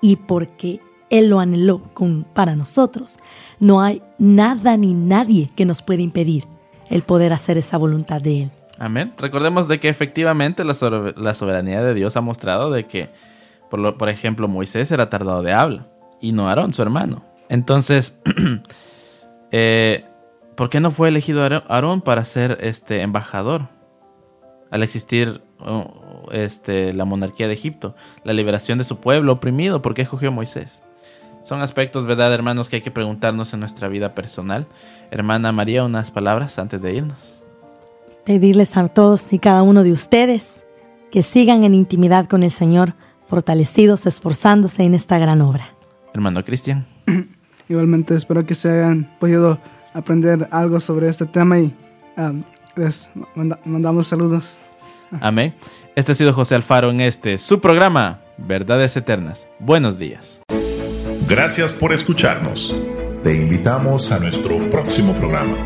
Y 0.00 0.16
porque 0.16 0.80
Él 1.10 1.28
lo 1.28 1.40
anheló 1.40 1.82
para 2.34 2.56
nosotros, 2.56 3.18
no 3.60 3.80
hay 3.80 4.02
nada 4.18 4.76
ni 4.76 4.94
nadie 4.94 5.50
que 5.54 5.64
nos 5.64 5.82
pueda 5.82 6.02
impedir 6.02 6.46
el 6.90 7.02
poder 7.02 7.32
hacer 7.32 7.58
esa 7.58 7.78
voluntad 7.78 8.20
de 8.20 8.42
Él. 8.42 8.50
Amén. 8.78 9.12
Recordemos 9.16 9.68
de 9.68 9.78
que 9.78 9.88
efectivamente 9.88 10.64
la, 10.64 10.74
soberanía 10.74 11.82
de 11.82 11.94
Dios 11.94 12.16
ha 12.16 12.20
mostrado 12.20 12.70
de 12.70 12.86
que, 12.86 13.10
por, 13.70 13.96
por 13.96 14.08
ejemplo, 14.08 14.48
Moisés 14.48 14.90
era 14.90 15.08
tardado 15.08 15.42
de 15.42 15.52
habla 15.52 15.86
y 16.20 16.32
no 16.32 16.48
Aarón, 16.48 16.72
su 16.72 16.82
hermano. 16.82 17.22
Entonces, 17.48 18.16
eh, 19.50 20.04
¿por 20.56 20.70
qué 20.70 20.80
no 20.80 20.90
fue 20.90 21.08
elegido 21.08 21.44
Aarón 21.44 22.00
para 22.00 22.24
ser 22.24 22.58
este 22.62 23.02
embajador? 23.02 23.68
Al 24.70 24.82
existir 24.82 25.42
este, 26.30 26.92
la 26.92 27.04
monarquía 27.04 27.48
de 27.48 27.54
Egipto, 27.54 27.94
la 28.24 28.32
liberación 28.32 28.78
de 28.78 28.84
su 28.84 28.96
pueblo 28.96 29.32
oprimido, 29.32 29.82
¿por 29.82 29.94
qué 29.94 30.02
escogió 30.02 30.32
Moisés? 30.32 30.82
Son 31.42 31.60
aspectos, 31.60 32.06
¿verdad, 32.06 32.32
hermanos, 32.32 32.68
que 32.68 32.76
hay 32.76 32.82
que 32.82 32.90
preguntarnos 32.90 33.52
en 33.52 33.60
nuestra 33.60 33.88
vida 33.88 34.14
personal. 34.14 34.66
Hermana 35.10 35.50
María, 35.50 35.84
unas 35.84 36.10
palabras 36.12 36.58
antes 36.58 36.80
de 36.80 36.94
irnos. 36.94 37.34
Pedirles 38.24 38.76
a 38.76 38.86
todos 38.86 39.32
y 39.32 39.40
cada 39.40 39.62
uno 39.62 39.82
de 39.82 39.90
ustedes 39.90 40.64
que 41.10 41.22
sigan 41.22 41.64
en 41.64 41.74
intimidad 41.74 42.26
con 42.26 42.44
el 42.44 42.52
Señor, 42.52 42.94
fortalecidos, 43.26 44.06
esforzándose 44.06 44.84
en 44.84 44.94
esta 44.94 45.18
gran 45.18 45.40
obra. 45.40 45.74
Hermano 46.14 46.44
Cristian. 46.44 46.86
Igualmente 47.68 48.14
espero 48.14 48.46
que 48.46 48.54
se 48.54 48.70
hayan 48.70 49.10
podido 49.18 49.58
aprender 49.94 50.48
algo 50.50 50.78
sobre 50.78 51.08
este 51.08 51.26
tema 51.26 51.58
y 51.58 51.74
um, 52.16 52.42
les 52.76 53.10
mandamos 53.64 54.06
saludos. 54.06 54.58
Amén. 55.20 55.54
Este 55.94 56.12
ha 56.12 56.14
sido 56.14 56.32
José 56.32 56.54
Alfaro 56.54 56.90
en 56.90 57.00
este, 57.00 57.38
su 57.38 57.60
programa, 57.60 58.20
Verdades 58.38 58.96
Eternas. 58.96 59.46
Buenos 59.58 59.98
días. 59.98 60.40
Gracias 61.28 61.72
por 61.72 61.92
escucharnos. 61.92 62.74
Te 63.22 63.34
invitamos 63.34 64.10
a 64.10 64.18
nuestro 64.18 64.70
próximo 64.70 65.14
programa. 65.14 65.56